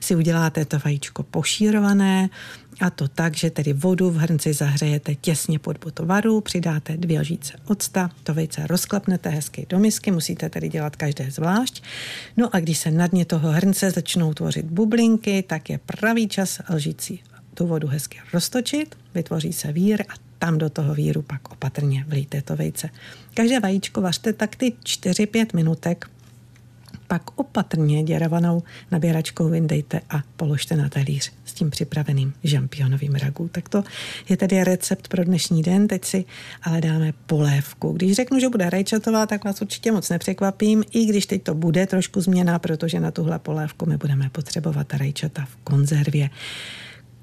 si 0.00 0.16
uděláte 0.16 0.64
to 0.64 0.78
vajíčko 0.84 1.22
pošírované, 1.22 2.28
a 2.80 2.90
to 2.90 3.08
tak, 3.08 3.36
že 3.36 3.50
tedy 3.50 3.72
vodu 3.72 4.10
v 4.10 4.16
hrnci 4.16 4.52
zahřejete 4.52 5.14
těsně 5.14 5.58
pod 5.58 5.78
botovaru, 5.78 6.40
přidáte 6.40 6.96
dvě 6.96 7.20
lžíce 7.20 7.52
octa, 7.66 8.10
to 8.22 8.34
vejce 8.34 8.66
rozklapnete 8.66 9.28
hezky 9.28 9.66
do 9.68 9.78
misky, 9.78 10.10
musíte 10.10 10.48
tedy 10.48 10.68
dělat 10.68 10.96
každé 10.96 11.30
zvlášť. 11.30 11.82
No 12.36 12.54
a 12.56 12.60
když 12.60 12.78
se 12.78 12.90
na 12.90 13.06
dně 13.06 13.24
toho 13.24 13.50
hrnce 13.50 13.90
začnou 13.90 14.34
tvořit 14.34 14.66
bublinky, 14.66 15.42
tak 15.42 15.70
je 15.70 15.78
pravý 15.78 16.28
čas 16.28 16.60
lžící 16.70 17.22
tu 17.54 17.66
vodu 17.66 17.88
hezky 17.88 18.18
roztočit, 18.32 18.96
vytvoří 19.14 19.52
se 19.52 19.72
vír 19.72 20.02
a 20.08 20.14
tam 20.38 20.58
do 20.58 20.70
toho 20.70 20.94
víru 20.94 21.22
pak 21.22 21.52
opatrně 21.52 22.04
vlijte 22.08 22.42
to 22.42 22.56
vejce. 22.56 22.90
Každé 23.34 23.60
vajíčko 23.60 24.00
vařte 24.00 24.32
tak 24.32 24.56
ty 24.56 24.72
4-5 24.84 25.46
minutek, 25.54 26.10
pak 27.10 27.40
opatrně 27.40 28.02
děravanou 28.02 28.62
nabíračkou 28.90 29.48
vyndejte 29.48 30.00
a 30.10 30.22
položte 30.36 30.76
na 30.76 30.88
talíř 30.88 31.32
s 31.44 31.52
tím 31.52 31.70
připraveným 31.70 32.32
žampionovým 32.44 33.14
ragu. 33.14 33.48
Tak 33.52 33.68
to 33.68 33.84
je 34.28 34.36
tedy 34.36 34.64
recept 34.64 35.08
pro 35.08 35.24
dnešní 35.24 35.62
den. 35.62 35.88
Teď 35.88 36.04
si 36.04 36.24
ale 36.62 36.80
dáme 36.80 37.12
polévku. 37.26 37.92
Když 37.92 38.16
řeknu, 38.16 38.40
že 38.40 38.48
bude 38.48 38.70
rajčatová, 38.70 39.26
tak 39.26 39.44
vás 39.44 39.62
určitě 39.62 39.92
moc 39.92 40.08
nepřekvapím, 40.08 40.84
i 40.92 41.06
když 41.06 41.26
teď 41.26 41.42
to 41.42 41.54
bude 41.54 41.86
trošku 41.86 42.20
změna, 42.20 42.58
protože 42.58 43.00
na 43.00 43.10
tuhle 43.10 43.38
polévku 43.38 43.86
my 43.86 43.96
budeme 43.96 44.30
potřebovat 44.30 44.94
rajčata 44.94 45.44
v 45.44 45.56
konzervě. 45.56 46.30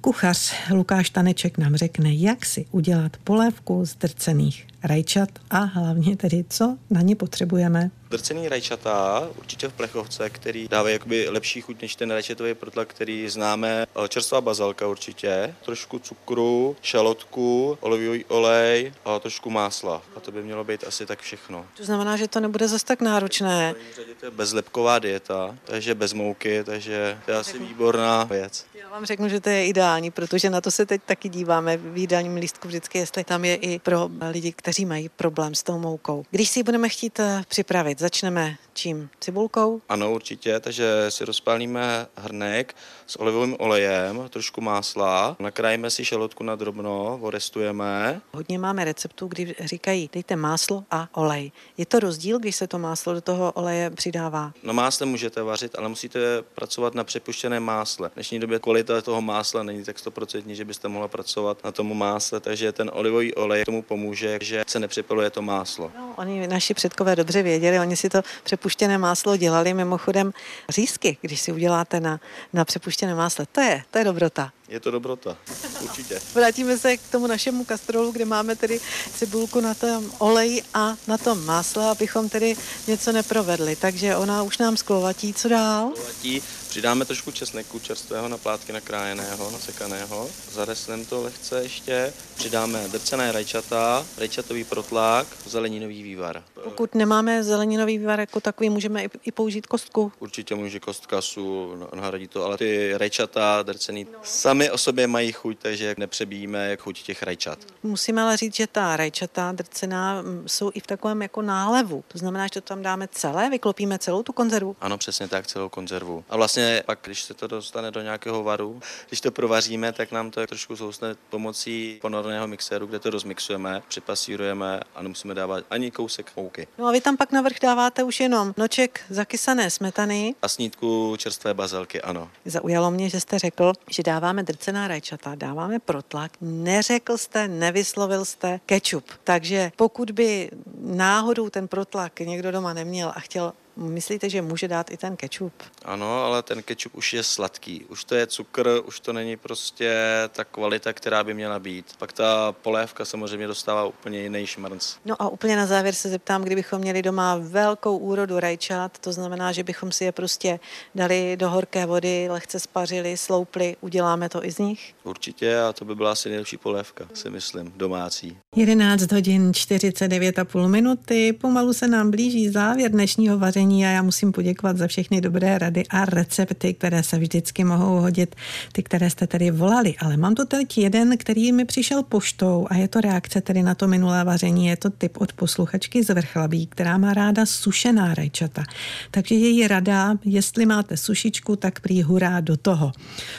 Kuchař 0.01 0.53
Lukáš 0.71 1.09
Taneček 1.09 1.57
nám 1.57 1.75
řekne, 1.75 2.13
jak 2.13 2.45
si 2.45 2.65
udělat 2.71 3.11
polévku 3.23 3.85
z 3.85 3.95
drcených 3.95 4.67
rajčat 4.83 5.29
a 5.49 5.57
hlavně 5.57 6.17
tedy, 6.17 6.45
co 6.49 6.77
na 6.89 7.01
ně 7.01 7.15
potřebujeme. 7.15 7.91
Drcený 8.09 8.49
rajčata, 8.49 9.27
určitě 9.37 9.67
v 9.67 9.73
plechovce, 9.73 10.29
který 10.29 10.67
dávají 10.67 10.93
jakoby 10.93 11.29
lepší 11.29 11.61
chuť 11.61 11.81
než 11.81 11.95
ten 11.95 12.11
rajčatový 12.11 12.53
protlak, 12.53 12.87
který 12.87 13.29
známe. 13.29 13.85
Čerstvá 14.09 14.41
bazalka 14.41 14.87
určitě, 14.87 15.55
trošku 15.65 15.99
cukru, 15.99 16.75
šalotku, 16.81 17.77
olivový 17.81 18.25
olej 18.25 18.93
a 19.05 19.19
trošku 19.19 19.49
másla. 19.49 20.01
A 20.15 20.19
to 20.19 20.31
by 20.31 20.43
mělo 20.43 20.63
být 20.63 20.83
asi 20.87 21.05
tak 21.05 21.19
všechno. 21.19 21.65
To 21.77 21.85
znamená, 21.85 22.17
že 22.17 22.27
to 22.27 22.39
nebude 22.39 22.67
zase 22.67 22.85
tak 22.85 23.01
náročné. 23.01 23.75
To 24.19 24.25
je 24.25 24.31
bezlepková 24.31 24.99
dieta, 24.99 25.55
takže 25.63 25.95
bez 25.95 26.13
mouky, 26.13 26.63
takže 26.63 27.17
to 27.25 27.31
je 27.31 27.37
asi 27.37 27.59
výborná 27.59 28.23
věc. 28.23 28.65
Já 28.87 28.93
vám 28.93 29.05
řeknu, 29.05 29.29
že 29.29 29.39
to 29.39 29.49
je 29.49 29.67
ideální, 29.67 30.11
protože 30.11 30.49
na 30.49 30.61
to 30.61 30.71
se 30.71 30.85
teď 30.85 31.01
taky 31.05 31.29
díváme 31.29 31.77
v 31.77 31.97
jídelním 31.97 32.35
lístku 32.35 32.67
vždycky, 32.67 32.97
jestli 32.97 33.23
tam 33.23 33.45
je 33.45 33.55
i 33.55 33.79
pro 33.79 34.09
lidi, 34.31 34.51
kteří 34.51 34.85
mají 34.85 35.09
problém 35.09 35.55
s 35.55 35.63
tou 35.63 35.79
moukou. 35.79 36.25
Když 36.31 36.49
si 36.49 36.59
ji 36.59 36.63
budeme 36.63 36.89
chtít 36.89 37.19
eh, 37.19 37.43
připravit, 37.47 37.99
začneme 37.99 38.57
čím? 38.77 39.09
Cibulkou? 39.19 39.81
Ano, 39.89 40.11
určitě, 40.11 40.59
takže 40.59 41.05
si 41.09 41.25
rozpálíme 41.25 42.07
hrnek 42.15 42.75
s 43.07 43.19
olivovým 43.19 43.55
olejem, 43.59 44.21
trošku 44.29 44.61
másla, 44.61 45.35
nakrájíme 45.39 45.89
si 45.89 46.05
šalotku 46.05 46.43
na 46.43 46.55
drobno, 46.55 47.19
orestujeme. 47.21 48.21
Hodně 48.33 48.59
máme 48.59 48.85
receptů, 48.85 49.27
kdy 49.27 49.55
říkají, 49.59 50.09
dejte 50.13 50.35
máslo 50.35 50.83
a 50.91 51.09
olej. 51.11 51.51
Je 51.77 51.85
to 51.85 51.99
rozdíl, 51.99 52.39
když 52.39 52.55
se 52.55 52.67
to 52.67 52.79
máslo 52.79 53.13
do 53.13 53.21
toho 53.21 53.51
oleje 53.51 53.89
přidává? 53.89 54.51
No 54.63 54.73
másle 54.73 55.05
můžete 55.05 55.43
vařit, 55.43 55.75
ale 55.75 55.89
musíte 55.89 56.41
pracovat 56.41 56.95
na 56.95 57.03
přepuštěném 57.03 57.63
másle. 57.63 58.09
V 58.09 58.13
dnešní 58.13 58.39
době 58.39 58.59
kvalita 58.83 59.01
toho 59.01 59.21
másla 59.21 59.63
není 59.63 59.83
tak 59.83 59.99
stoprocentní, 59.99 60.55
že 60.55 60.65
byste 60.65 60.87
mohla 60.87 61.07
pracovat 61.07 61.63
na 61.63 61.71
tomu 61.71 61.93
másle, 61.93 62.39
takže 62.39 62.71
ten 62.71 62.91
olivový 62.93 63.35
olej 63.35 63.65
tomu 63.65 63.81
pomůže, 63.81 64.39
že 64.41 64.63
se 64.67 64.79
nepřepaluje 64.79 65.29
to 65.29 65.41
máslo. 65.41 65.91
No, 65.97 66.13
oni 66.17 66.47
naši 66.47 66.73
předkové 66.73 67.15
dobře 67.15 67.43
věděli, 67.43 67.79
oni 67.79 67.95
si 67.95 68.09
to 68.09 68.21
přepuštěné 68.43 68.97
máslo 68.97 69.37
dělali 69.37 69.73
mimochodem 69.73 70.33
řízky, 70.69 71.17
když 71.21 71.41
si 71.41 71.51
uděláte 71.51 71.99
na, 71.99 72.19
na 72.53 72.65
přepuštěné 72.65 73.15
máslo. 73.15 73.45
To 73.51 73.61
je, 73.61 73.83
to 73.91 73.97
je 73.97 74.03
dobrota. 74.03 74.51
Je 74.69 74.79
to 74.79 74.91
dobrota, 74.91 75.37
určitě. 75.81 76.19
Vrátíme 76.33 76.77
se 76.77 76.97
k 76.97 77.01
tomu 77.11 77.27
našemu 77.27 77.65
kastrolu, 77.65 78.11
kde 78.11 78.25
máme 78.25 78.55
tedy 78.55 78.79
cibulku 79.15 79.59
na 79.59 79.73
tom 79.73 80.11
oleji 80.17 80.61
a 80.73 80.95
na 81.07 81.17
tom 81.17 81.45
másle, 81.45 81.89
abychom 81.89 82.29
tedy 82.29 82.55
něco 82.87 83.11
neprovedli. 83.11 83.75
Takže 83.75 84.15
ona 84.15 84.43
už 84.43 84.57
nám 84.57 84.77
sklovatí, 84.77 85.33
co 85.33 85.49
dál? 85.49 85.91
Sklovatí, 85.95 86.41
přidáme 86.77 87.05
trošku 87.05 87.31
česneku 87.31 87.79
čerstvého 87.79 88.27
na 88.27 88.37
plátky 88.37 88.73
nakrájeného, 88.73 89.51
nasekaného. 89.51 90.29
Zaresneme 90.51 91.05
to 91.05 91.21
lehce 91.21 91.63
ještě, 91.63 92.13
přidáme 92.35 92.87
drcené 92.87 93.31
rajčata, 93.31 94.05
rajčatový 94.17 94.63
protlák, 94.63 95.27
zeleninový 95.45 96.03
vývar. 96.03 96.43
Pokud 96.63 96.95
nemáme 96.95 97.43
zeleninový 97.43 97.97
vývar 97.97 98.19
jako 98.19 98.39
takový, 98.39 98.69
můžeme 98.69 99.03
i, 99.23 99.31
použít 99.31 99.67
kostku? 99.67 100.11
Určitě 100.19 100.55
může 100.55 100.79
kostka 100.79 101.21
su 101.21 101.75
nahradit 101.95 102.31
to, 102.31 102.45
ale 102.45 102.57
ty 102.57 102.93
rajčata 102.97 103.63
drcený 103.63 104.03
no. 104.13 104.19
sami 104.23 104.71
o 104.71 104.77
sobě 104.77 105.07
mají 105.07 105.31
chuť, 105.31 105.57
takže 105.59 105.95
nepřebíjíme 105.97 106.69
jak 106.69 106.79
chuť 106.79 107.03
těch 107.03 107.23
rajčat. 107.23 107.59
Musíme 107.83 108.21
ale 108.21 108.37
říct, 108.37 108.55
že 108.55 108.67
ta 108.67 108.97
rajčata 108.97 109.51
drcená 109.51 110.23
jsou 110.47 110.71
i 110.73 110.79
v 110.79 110.87
takovém 110.87 111.21
jako 111.21 111.41
nálevu. 111.41 112.03
To 112.07 112.17
znamená, 112.17 112.45
že 112.45 112.49
to 112.51 112.61
tam 112.61 112.81
dáme 112.81 113.07
celé, 113.11 113.49
vyklopíme 113.49 113.99
celou 113.99 114.23
tu 114.23 114.33
konzervu? 114.33 114.75
Ano, 114.81 114.97
přesně 114.97 115.27
tak, 115.27 115.47
celou 115.47 115.69
konzervu. 115.69 116.23
A 116.29 116.37
vlastně 116.37 116.66
pak, 116.85 116.99
když 117.01 117.21
se 117.21 117.33
to 117.33 117.47
dostane 117.47 117.91
do 117.91 118.01
nějakého 118.01 118.43
varu, 118.43 118.81
když 119.07 119.21
to 119.21 119.31
provaříme, 119.31 119.93
tak 119.93 120.11
nám 120.11 120.31
to 120.31 120.47
trošku 120.47 120.75
zousne 120.75 121.15
pomocí 121.29 121.97
ponorného 122.01 122.47
mixéru, 122.47 122.85
kde 122.87 122.99
to 122.99 123.09
rozmixujeme, 123.09 123.81
připasírujeme 123.87 124.79
a 124.95 125.01
nemusíme 125.01 125.33
dávat 125.33 125.63
ani 125.69 125.91
kousek 125.91 126.31
mouky. 126.35 126.67
No 126.77 126.87
a 126.87 126.91
vy 126.91 127.01
tam 127.01 127.17
pak 127.17 127.31
navrch 127.31 127.59
dáváte 127.61 128.03
už 128.03 128.19
jenom 128.19 128.53
noček 128.57 129.01
zakysané 129.09 129.69
smetany. 129.69 130.35
A 130.41 130.47
snídku 130.47 131.15
čerstvé 131.17 131.53
bazalky, 131.53 132.01
ano. 132.01 132.29
Zaujalo 132.45 132.91
mě, 132.91 133.09
že 133.09 133.19
jste 133.19 133.39
řekl, 133.39 133.73
že 133.89 134.03
dáváme 134.03 134.43
drcená 134.43 134.87
rajčata, 134.87 135.35
dáváme 135.35 135.79
protlak. 135.79 136.31
Neřekl 136.41 137.17
jste, 137.17 137.47
nevyslovil 137.47 138.25
jste 138.25 138.59
kečup. 138.65 139.05
Takže 139.23 139.71
pokud 139.75 140.11
by 140.11 140.49
náhodou 140.81 141.49
ten 141.49 141.67
protlak 141.67 142.19
někdo 142.19 142.51
doma 142.51 142.73
neměl 142.73 143.11
a 143.15 143.19
chtěl 143.19 143.53
Myslíte, 143.77 144.29
že 144.29 144.41
může 144.41 144.67
dát 144.67 144.91
i 144.91 144.97
ten 144.97 145.15
kečup? 145.15 145.53
Ano, 145.85 146.23
ale 146.23 146.43
ten 146.43 146.63
kečup 146.63 146.95
už 146.95 147.13
je 147.13 147.23
sladký. 147.23 147.85
Už 147.89 148.03
to 148.03 148.15
je 148.15 148.27
cukr, 148.27 148.81
už 148.85 148.99
to 148.99 149.13
není 149.13 149.37
prostě 149.37 149.93
ta 150.31 150.43
kvalita, 150.43 150.93
která 150.93 151.23
by 151.23 151.33
měla 151.33 151.59
být. 151.59 151.85
Pak 151.97 152.13
ta 152.13 152.51
polévka 152.51 153.05
samozřejmě 153.05 153.47
dostává 153.47 153.85
úplně 153.85 154.19
jiný 154.19 154.47
šmrnc. 154.47 154.95
No 155.05 155.21
a 155.21 155.29
úplně 155.29 155.55
na 155.55 155.65
závěr 155.65 155.93
se 155.93 156.09
zeptám, 156.09 156.43
kdybychom 156.43 156.81
měli 156.81 157.01
doma 157.01 157.37
velkou 157.41 157.97
úrodu 157.97 158.39
rajčat, 158.39 158.97
to 158.97 159.13
znamená, 159.13 159.51
že 159.51 159.63
bychom 159.63 159.91
si 159.91 160.03
je 160.03 160.11
prostě 160.11 160.59
dali 160.95 161.37
do 161.39 161.49
horké 161.49 161.85
vody, 161.85 162.27
lehce 162.29 162.59
spařili, 162.59 163.17
sloupli, 163.17 163.75
uděláme 163.81 164.29
to 164.29 164.45
i 164.45 164.51
z 164.51 164.57
nich? 164.57 164.93
Určitě 165.03 165.59
a 165.59 165.73
to 165.73 165.85
by 165.85 165.95
byla 165.95 166.11
asi 166.11 166.29
nejlepší 166.29 166.57
polévka, 166.57 167.07
si 167.13 167.29
myslím, 167.29 167.73
domácí. 167.75 168.37
11 168.55 169.11
hodin 169.11 169.51
49,5 169.51 170.67
minuty, 170.67 171.33
pomalu 171.33 171.73
se 171.73 171.87
nám 171.87 172.11
blíží 172.11 172.49
závěr 172.49 172.91
dnešního 172.91 173.37
vaření 173.39 173.66
vaření 173.67 173.85
a 173.85 173.89
já 173.89 174.01
musím 174.01 174.31
poděkovat 174.31 174.77
za 174.77 174.87
všechny 174.87 175.21
dobré 175.21 175.57
rady 175.57 175.83
a 175.89 176.05
recepty, 176.05 176.73
které 176.73 177.03
se 177.03 177.17
vždycky 177.17 177.63
mohou 177.63 177.99
hodit, 178.01 178.35
ty, 178.71 178.83
které 178.83 179.09
jste 179.09 179.27
tady 179.27 179.51
volali. 179.51 179.95
Ale 179.99 180.17
mám 180.17 180.35
tu 180.35 180.45
teď 180.45 180.77
jeden, 180.77 181.17
který 181.17 181.51
mi 181.51 181.65
přišel 181.65 182.03
poštou 182.03 182.67
a 182.69 182.75
je 182.75 182.87
to 182.87 183.01
reakce 183.01 183.41
tedy 183.41 183.63
na 183.63 183.75
to 183.75 183.87
minulé 183.87 184.23
vaření. 184.23 184.67
Je 184.67 184.77
to 184.77 184.89
typ 184.89 185.17
od 185.17 185.33
posluchačky 185.33 186.03
z 186.03 186.13
Vrchlabí, 186.13 186.67
která 186.67 186.97
má 186.97 187.13
ráda 187.13 187.45
sušená 187.45 188.13
rajčata. 188.13 188.63
Takže 189.11 189.35
její 189.35 189.67
rada, 189.67 190.15
jestli 190.25 190.65
máte 190.65 190.97
sušičku, 190.97 191.55
tak 191.55 191.79
prý 191.79 192.03
hurá 192.03 192.39
do 192.39 192.57
toho. 192.57 192.91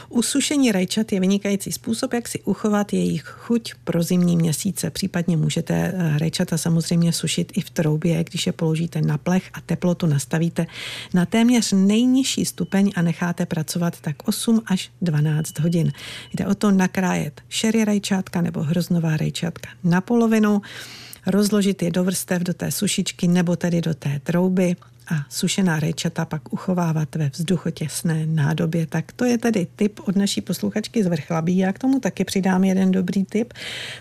U 0.08 0.22
sušení 0.22 0.72
rajčat 0.72 1.12
je 1.12 1.20
vynikající 1.20 1.72
způsob, 1.72 2.12
jak 2.12 2.28
si 2.28 2.40
uchovat 2.44 2.92
jejich 2.92 3.22
chuť 3.22 3.74
pro 3.84 4.02
zimní 4.02 4.36
měsíce. 4.36 4.90
Případně 4.90 5.36
můžete 5.36 5.74
eh, 5.74 6.18
rajčata 6.18 6.58
samozřejmě 6.58 7.12
sušit 7.12 7.52
i 7.54 7.60
v 7.60 7.70
troubě, 7.70 8.24
když 8.24 8.46
je 8.46 8.52
položíte 8.52 9.00
na 9.00 9.18
plech 9.18 9.50
a 9.54 9.60
teplotu 9.60 10.06
na 10.06 10.17
nastavíte 10.18 10.66
na 11.14 11.26
téměř 11.26 11.72
nejnižší 11.72 12.44
stupeň 12.44 12.92
a 12.96 13.02
necháte 13.02 13.46
pracovat 13.46 14.00
tak 14.00 14.28
8 14.28 14.62
až 14.66 14.90
12 15.02 15.58
hodin. 15.58 15.92
Jde 16.34 16.46
o 16.46 16.54
to 16.54 16.70
nakrájet 16.70 17.40
šery 17.48 17.84
rajčátka 17.84 18.40
nebo 18.42 18.62
hroznová 18.62 19.16
rajčátka 19.16 19.70
na 19.84 20.00
polovinu, 20.00 20.62
rozložit 21.26 21.82
je 21.82 21.90
do 21.90 22.04
vrstev 22.04 22.42
do 22.42 22.54
té 22.54 22.70
sušičky 22.70 23.28
nebo 23.28 23.56
tedy 23.56 23.80
do 23.80 23.94
té 23.94 24.20
trouby 24.24 24.76
a 25.10 25.14
sušená 25.28 25.80
rajčata 25.80 26.24
pak 26.24 26.52
uchovávat 26.52 27.14
ve 27.14 27.28
vzduchotěsné 27.28 28.26
nádobě. 28.26 28.86
Tak 28.86 29.12
to 29.12 29.24
je 29.24 29.38
tedy 29.38 29.66
tip 29.76 30.00
od 30.04 30.16
naší 30.16 30.40
posluchačky 30.40 31.04
z 31.04 31.06
Vrchlabí. 31.06 31.58
Já 31.58 31.72
k 31.72 31.78
tomu 31.78 32.00
taky 32.00 32.24
přidám 32.24 32.64
jeden 32.64 32.90
dobrý 32.90 33.24
tip. 33.24 33.54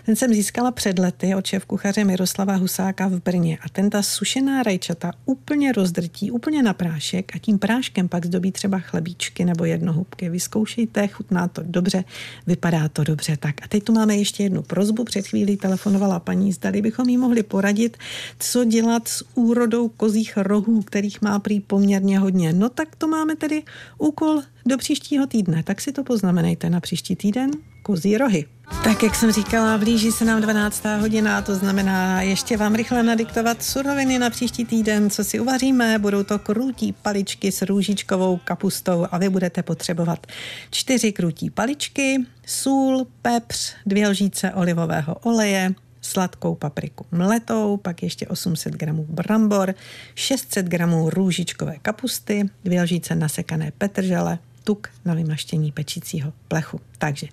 Ten 0.06 0.16
jsem 0.16 0.34
získala 0.34 0.70
před 0.70 0.98
lety 0.98 1.34
od 1.34 1.46
šéf 1.46 1.64
kuchaře 1.64 2.04
Miroslava 2.04 2.56
Husáka 2.56 3.08
v 3.08 3.22
Brně 3.22 3.58
a 3.62 3.68
ten 3.68 3.90
ta 3.90 4.02
sušená 4.02 4.62
rajčata 4.62 5.12
úplně 5.24 5.72
rozdrtí, 5.72 6.30
úplně 6.30 6.62
na 6.62 6.72
prášek 6.72 7.36
a 7.36 7.38
tím 7.38 7.58
práškem 7.58 8.08
pak 8.08 8.26
zdobí 8.26 8.52
třeba 8.52 8.78
chlebíčky 8.78 9.44
nebo 9.44 9.64
jednohubky. 9.64 10.28
Vyzkoušejte, 10.28 11.08
chutná 11.08 11.48
to 11.48 11.62
dobře, 11.64 12.04
vypadá 12.46 12.88
to 12.88 13.04
dobře. 13.04 13.36
Tak 13.36 13.54
a 13.62 13.68
teď 13.68 13.84
tu 13.84 13.92
máme 13.92 14.16
ještě 14.16 14.42
jednu 14.42 14.62
prozbu. 14.62 15.04
Před 15.04 15.26
chvílí 15.26 15.56
telefonovala 15.56 16.20
paní, 16.20 16.52
zdali 16.52 16.82
bychom 16.82 17.08
jí 17.08 17.16
mohli 17.16 17.42
poradit, 17.42 17.96
co 18.38 18.64
dělat 18.64 19.08
s 19.08 19.24
úrodou 19.34 19.88
kozích 19.88 20.36
rohů, 20.36 20.82
kterých 20.98 21.22
má 21.22 21.38
prý 21.38 21.60
poměrně 21.60 22.18
hodně. 22.18 22.52
No 22.52 22.68
tak 22.68 22.96
to 22.96 23.08
máme 23.08 23.36
tedy 23.36 23.62
úkol 23.98 24.42
do 24.66 24.78
příštího 24.78 25.26
týdne. 25.26 25.62
Tak 25.62 25.80
si 25.80 25.92
to 25.92 26.04
poznamenejte 26.04 26.70
na 26.70 26.80
příští 26.80 27.16
týden. 27.16 27.50
Kozí 27.82 28.18
rohy. 28.18 28.46
Tak, 28.84 29.02
jak 29.02 29.14
jsem 29.14 29.32
říkala, 29.32 29.78
blíží 29.78 30.12
se 30.12 30.24
nám 30.24 30.40
12. 30.40 30.84
hodina, 31.00 31.42
to 31.42 31.54
znamená 31.54 32.22
ještě 32.22 32.56
vám 32.56 32.74
rychle 32.74 33.02
nadiktovat 33.02 33.62
suroviny 33.62 34.18
na 34.18 34.30
příští 34.30 34.64
týden, 34.64 35.10
co 35.10 35.24
si 35.24 35.40
uvaříme. 35.40 35.98
Budou 35.98 36.22
to 36.22 36.38
krutí 36.38 36.94
paličky 37.02 37.52
s 37.52 37.62
růžičkovou 37.62 38.40
kapustou 38.44 39.06
a 39.10 39.18
vy 39.18 39.28
budete 39.28 39.62
potřebovat 39.62 40.26
čtyři 40.70 41.12
krutí 41.12 41.50
paličky, 41.50 42.26
sůl, 42.46 43.06
pepř, 43.22 43.74
dvě 43.86 44.08
lžíce 44.08 44.52
olivového 44.52 45.14
oleje, 45.14 45.74
sladkou 46.08 46.54
papriku 46.54 47.06
mletou, 47.10 47.76
pak 47.76 48.02
ještě 48.02 48.26
800 48.26 48.74
gramů 48.74 49.06
brambor, 49.08 49.74
600 50.14 50.66
gramů 50.66 51.10
růžičkové 51.10 51.76
kapusty, 51.82 52.44
dvě 52.64 52.82
lžíce 52.82 53.14
nasekané 53.14 53.72
petržele, 53.78 54.38
tuk 54.64 54.88
na 55.04 55.14
vymaštění 55.14 55.72
pečícího 55.72 56.32
plechu. 56.48 56.80
Takže 56.98 57.26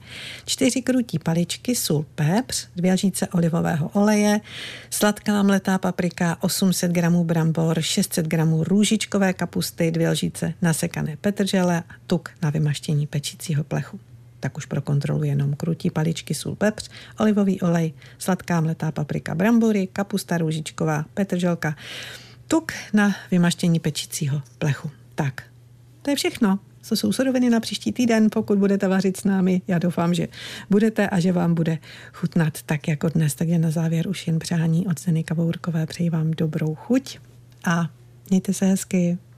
čtyři 0.46 0.82
krutí 0.82 1.20
paličky, 1.20 1.76
sůl, 1.76 2.06
pepř, 2.16 2.68
dvě 2.76 2.94
lžíce 2.94 3.28
olivového 3.28 3.90
oleje, 3.94 4.42
sladká 4.90 5.44
mletá 5.44 5.78
paprika, 5.78 6.38
800 6.42 6.92
gramů 6.92 7.24
brambor, 7.24 7.82
600 7.82 8.28
gramů 8.28 8.64
růžičkové 8.64 9.34
kapusty, 9.34 9.92
dvě 9.92 10.10
lžíce 10.10 10.54
nasekané 10.62 11.18
petržele 11.22 11.84
a 11.90 11.94
tuk 12.08 12.30
na 12.42 12.50
vymaštění 12.50 13.08
pečícího 13.08 13.64
plechu 13.64 14.00
tak 14.46 14.58
už 14.58 14.66
pro 14.66 14.82
kontrolu 14.82 15.24
jenom 15.24 15.54
krutí 15.54 15.90
paličky, 15.90 16.34
sůl, 16.34 16.56
pepř, 16.56 16.90
olivový 17.20 17.62
olej, 17.62 17.94
sladká 18.18 18.62
mletá 18.62 18.92
paprika, 18.92 19.36
brambory, 19.36 19.88
kapusta 19.88 20.38
růžičková, 20.38 21.06
petrželka, 21.14 21.76
tuk 22.48 22.72
na 22.94 23.16
vymaštění 23.32 23.80
pečícího 23.80 24.42
plechu. 24.58 24.92
Tak, 25.16 25.44
to 26.02 26.10
je 26.10 26.16
všechno. 26.16 26.60
To 26.90 26.96
jsou 26.96 27.12
suroviny 27.12 27.50
na 27.50 27.60
příští 27.60 27.92
týden, 27.92 28.28
pokud 28.32 28.58
budete 28.58 28.88
vařit 28.88 29.18
s 29.18 29.24
námi. 29.24 29.62
Já 29.68 29.80
doufám, 29.80 30.14
že 30.14 30.28
budete 30.70 31.10
a 31.10 31.20
že 31.20 31.32
vám 31.32 31.54
bude 31.54 31.78
chutnat 32.14 32.62
tak 32.62 32.88
jako 32.88 33.10
dnes. 33.10 33.36
Takže 33.36 33.58
na 33.58 33.72
závěr 33.72 34.08
už 34.08 34.28
jen 34.28 34.40
přání 34.40 34.88
od 34.88 35.00
Zeny 35.00 35.24
Kabourkové. 35.24 35.86
Přeji 35.86 36.10
vám 36.10 36.32
dobrou 36.32 36.76
chuť 36.76 37.20
a 37.64 37.90
mějte 38.30 38.54
se 38.54 38.66
hezky. 38.66 39.18